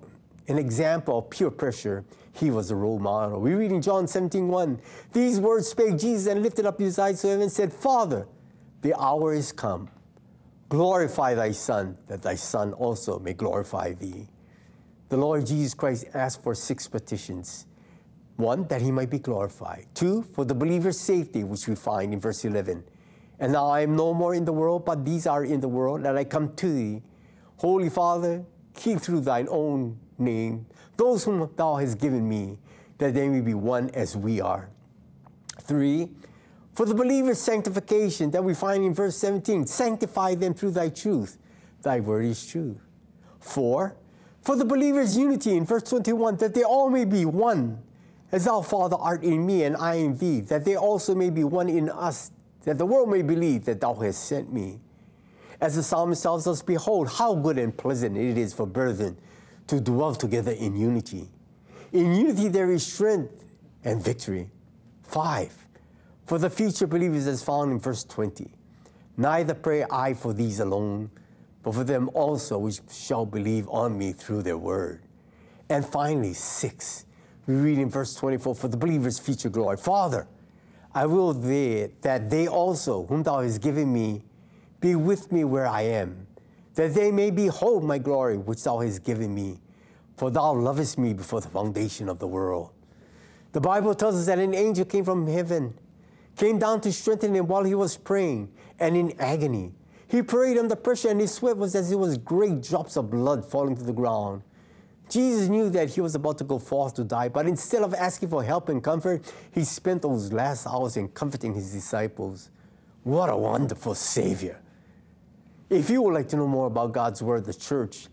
an 0.48 0.58
example 0.58 1.18
of 1.18 1.30
pure 1.30 1.50
pressure, 1.50 2.04
he 2.32 2.50
was 2.50 2.70
a 2.70 2.76
role 2.76 2.98
model. 2.98 3.40
We 3.40 3.54
read 3.54 3.72
in 3.72 3.82
John 3.82 4.06
17 4.06 4.48
1, 4.48 4.80
these 5.12 5.40
words 5.40 5.68
spake 5.68 5.98
Jesus 5.98 6.26
and 6.26 6.42
lifted 6.42 6.66
up 6.66 6.78
his 6.78 6.98
eyes 6.98 7.20
to 7.22 7.28
heaven 7.28 7.42
and 7.42 7.52
said, 7.52 7.72
Father, 7.72 8.26
the 8.82 8.98
hour 8.98 9.34
is 9.34 9.52
come. 9.52 9.90
Glorify 10.68 11.34
thy 11.34 11.50
Son, 11.50 11.96
that 12.06 12.22
thy 12.22 12.34
Son 12.34 12.72
also 12.74 13.18
may 13.18 13.32
glorify 13.32 13.92
thee. 13.94 14.28
The 15.08 15.16
Lord 15.16 15.46
Jesus 15.46 15.74
Christ 15.74 16.04
asked 16.14 16.42
for 16.42 16.54
six 16.54 16.86
petitions. 16.86 17.66
One, 18.36 18.68
that 18.68 18.82
he 18.82 18.92
might 18.92 19.10
be 19.10 19.18
glorified. 19.18 19.86
Two, 19.94 20.22
for 20.22 20.44
the 20.44 20.54
believer's 20.54 21.00
safety, 21.00 21.42
which 21.42 21.66
we 21.66 21.74
find 21.74 22.12
in 22.12 22.20
verse 22.20 22.44
11. 22.44 22.84
And 23.40 23.52
now 23.52 23.68
I 23.68 23.80
am 23.80 23.96
no 23.96 24.12
more 24.12 24.34
in 24.34 24.44
the 24.44 24.52
world, 24.52 24.84
but 24.84 25.04
these 25.04 25.26
are 25.26 25.44
in 25.44 25.60
the 25.60 25.68
world, 25.68 26.04
and 26.04 26.18
I 26.18 26.24
come 26.24 26.54
to 26.56 26.72
thee. 26.72 27.02
Holy 27.56 27.88
Father, 27.88 28.44
keep 28.78 29.00
through 29.00 29.20
thine 29.20 29.46
own 29.50 29.98
name 30.18 30.66
those 30.98 31.24
whom 31.24 31.48
thou 31.56 31.76
hast 31.76 31.98
given 31.98 32.28
me, 32.28 32.58
that 32.98 33.14
they 33.14 33.28
may 33.28 33.40
be 33.40 33.54
one 33.54 33.88
as 33.90 34.16
we 34.16 34.40
are. 34.40 34.68
Three, 35.62 36.10
for 36.74 36.84
the 36.84 36.94
believer's 36.94 37.38
sanctification 37.38 38.30
that 38.32 38.42
we 38.42 38.52
find 38.52 38.84
in 38.84 38.92
verse 38.92 39.16
17, 39.16 39.66
sanctify 39.66 40.34
them 40.34 40.54
through 40.54 40.72
thy 40.72 40.88
truth. 40.90 41.38
Thy 41.82 42.00
word 42.00 42.24
is 42.24 42.44
true. 42.44 42.78
Four, 43.38 43.96
for 44.42 44.56
the 44.56 44.64
believer's 44.64 45.16
unity 45.16 45.56
in 45.56 45.64
verse 45.64 45.84
21, 45.84 46.36
that 46.38 46.52
they 46.52 46.64
all 46.64 46.90
may 46.90 47.04
be 47.04 47.24
one, 47.24 47.80
as 48.32 48.44
thou, 48.44 48.60
Father, 48.60 48.96
art 48.96 49.22
in 49.22 49.46
me 49.46 49.62
and 49.62 49.76
I 49.76 49.94
in 49.94 50.18
thee, 50.18 50.40
that 50.42 50.64
they 50.64 50.76
also 50.76 51.14
may 51.14 51.30
be 51.30 51.44
one 51.44 51.68
in 51.68 51.88
us, 51.88 52.32
that 52.64 52.76
the 52.76 52.86
world 52.86 53.08
may 53.08 53.22
believe 53.22 53.64
that 53.66 53.80
thou 53.80 53.94
hast 53.94 54.24
sent 54.24 54.52
me. 54.52 54.80
As 55.60 55.74
the 55.74 55.82
psalmist 55.82 56.22
tells 56.22 56.46
us, 56.46 56.62
Behold, 56.62 57.08
how 57.08 57.34
good 57.34 57.58
and 57.58 57.76
pleasant 57.76 58.16
it 58.16 58.38
is 58.38 58.54
for 58.54 58.66
brethren 58.66 59.16
to 59.66 59.80
dwell 59.80 60.14
together 60.14 60.52
in 60.52 60.76
unity. 60.76 61.28
In 61.92 62.14
unity 62.14 62.48
there 62.48 62.70
is 62.70 62.86
strength 62.86 63.44
and 63.84 64.02
victory. 64.02 64.50
Five, 65.02 65.54
for 66.26 66.38
the 66.38 66.50
future 66.50 66.86
believers 66.86 67.26
as 67.26 67.42
found 67.42 67.72
in 67.72 67.78
verse 67.78 68.04
20. 68.04 68.50
Neither 69.16 69.54
pray 69.54 69.84
I 69.90 70.14
for 70.14 70.32
these 70.32 70.60
alone, 70.60 71.10
but 71.62 71.74
for 71.74 71.84
them 71.84 72.10
also 72.14 72.58
which 72.58 72.80
shall 72.90 73.26
believe 73.26 73.68
on 73.68 73.98
me 73.98 74.12
through 74.12 74.42
their 74.42 74.58
word. 74.58 75.02
And 75.68 75.84
finally, 75.84 76.34
six, 76.34 77.04
we 77.46 77.54
read 77.54 77.78
in 77.78 77.90
verse 77.90 78.14
24, 78.14 78.54
for 78.54 78.68
the 78.68 78.76
believer's 78.76 79.18
future 79.18 79.48
glory. 79.48 79.76
Father, 79.76 80.28
I 80.94 81.06
will 81.06 81.32
that 82.02 82.30
they 82.30 82.46
also, 82.46 83.06
whom 83.06 83.22
thou 83.22 83.40
hast 83.40 83.60
given 83.60 83.92
me, 83.92 84.22
be 84.80 84.94
with 84.94 85.32
me 85.32 85.44
where 85.44 85.66
I 85.66 85.82
am, 85.82 86.26
that 86.74 86.94
they 86.94 87.10
may 87.10 87.30
behold 87.30 87.84
my 87.84 87.98
glory 87.98 88.36
which 88.36 88.62
thou 88.62 88.78
hast 88.78 89.04
given 89.04 89.34
me. 89.34 89.60
For 90.16 90.30
thou 90.30 90.52
lovest 90.52 90.98
me 90.98 91.14
before 91.14 91.40
the 91.40 91.48
foundation 91.48 92.08
of 92.08 92.18
the 92.18 92.26
world. 92.26 92.70
The 93.52 93.60
Bible 93.60 93.94
tells 93.94 94.16
us 94.16 94.26
that 94.26 94.38
an 94.40 94.52
angel 94.52 94.84
came 94.84 95.04
from 95.04 95.26
heaven, 95.26 95.74
came 96.36 96.58
down 96.58 96.80
to 96.82 96.92
strengthen 96.92 97.34
him 97.34 97.46
while 97.46 97.64
he 97.64 97.74
was 97.74 97.96
praying 97.96 98.50
and 98.80 98.96
in 98.96 99.12
agony. 99.20 99.72
He 100.08 100.22
prayed 100.22 100.58
under 100.58 100.74
pressure, 100.74 101.10
and 101.10 101.20
his 101.20 101.32
sweat 101.32 101.56
was 101.56 101.74
as 101.74 101.92
it 101.92 101.98
was 101.98 102.18
great 102.18 102.62
drops 102.62 102.96
of 102.96 103.10
blood 103.10 103.44
falling 103.44 103.76
to 103.76 103.84
the 103.84 103.92
ground. 103.92 104.42
Jesus 105.08 105.48
knew 105.48 105.70
that 105.70 105.90
he 105.90 106.00
was 106.00 106.14
about 106.14 106.38
to 106.38 106.44
go 106.44 106.58
forth 106.58 106.94
to 106.94 107.04
die, 107.04 107.28
but 107.28 107.46
instead 107.46 107.82
of 107.82 107.94
asking 107.94 108.28
for 108.28 108.42
help 108.42 108.68
and 108.68 108.82
comfort, 108.82 109.22
he 109.52 109.64
spent 109.64 110.02
those 110.02 110.32
last 110.32 110.66
hours 110.66 110.96
in 110.96 111.08
comforting 111.08 111.54
his 111.54 111.72
disciples. 111.72 112.50
What 113.04 113.30
a 113.30 113.36
wonderful 113.36 113.94
Savior! 113.94 114.60
If 115.70 115.90
you 115.90 116.00
would 116.00 116.14
like 116.14 116.28
to 116.28 116.36
know 116.36 116.48
more 116.48 116.66
about 116.66 116.92
God's 116.92 117.22
Word, 117.22 117.44
the 117.44 117.52
church, 117.52 118.06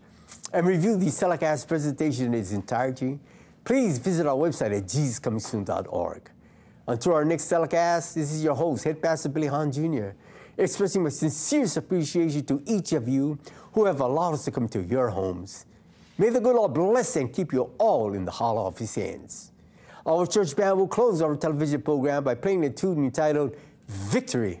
and 0.52 0.66
review 0.66 0.98
the 0.98 1.10
telecast 1.10 1.66
presentation 1.66 2.26
in 2.26 2.34
its 2.34 2.52
entirety, 2.52 3.18
please 3.64 3.96
visit 3.96 4.26
our 4.26 4.36
website 4.36 4.76
at 4.76 4.84
jesuscomingsoon.org. 4.84 6.30
Until 6.86 7.14
our 7.14 7.24
next 7.24 7.48
telecast, 7.48 8.14
this 8.14 8.30
is 8.30 8.44
your 8.44 8.54
host, 8.54 8.84
Head 8.84 9.00
Pastor 9.00 9.30
Billy 9.30 9.46
Hahn 9.46 9.72
Jr., 9.72 10.10
expressing 10.58 11.02
my 11.02 11.08
sincerest 11.08 11.78
appreciation 11.78 12.44
to 12.44 12.62
each 12.66 12.92
of 12.92 13.08
you 13.08 13.38
who 13.72 13.86
have 13.86 14.00
allowed 14.00 14.34
us 14.34 14.44
to 14.44 14.50
come 14.50 14.68
to 14.68 14.82
your 14.82 15.08
homes. 15.08 15.64
May 16.18 16.28
the 16.28 16.40
good 16.40 16.56
Lord 16.56 16.74
bless 16.74 17.16
and 17.16 17.32
keep 17.32 17.54
you 17.54 17.70
all 17.78 18.12
in 18.12 18.26
the 18.26 18.32
hollow 18.32 18.66
of 18.66 18.76
his 18.76 18.94
hands. 18.94 19.52
Our 20.04 20.26
church 20.26 20.54
band 20.54 20.76
will 20.76 20.88
close 20.88 21.22
our 21.22 21.34
television 21.36 21.80
program 21.80 22.22
by 22.22 22.34
playing 22.34 22.66
a 22.66 22.70
tune 22.70 23.02
entitled 23.04 23.56
Victory. 23.88 24.60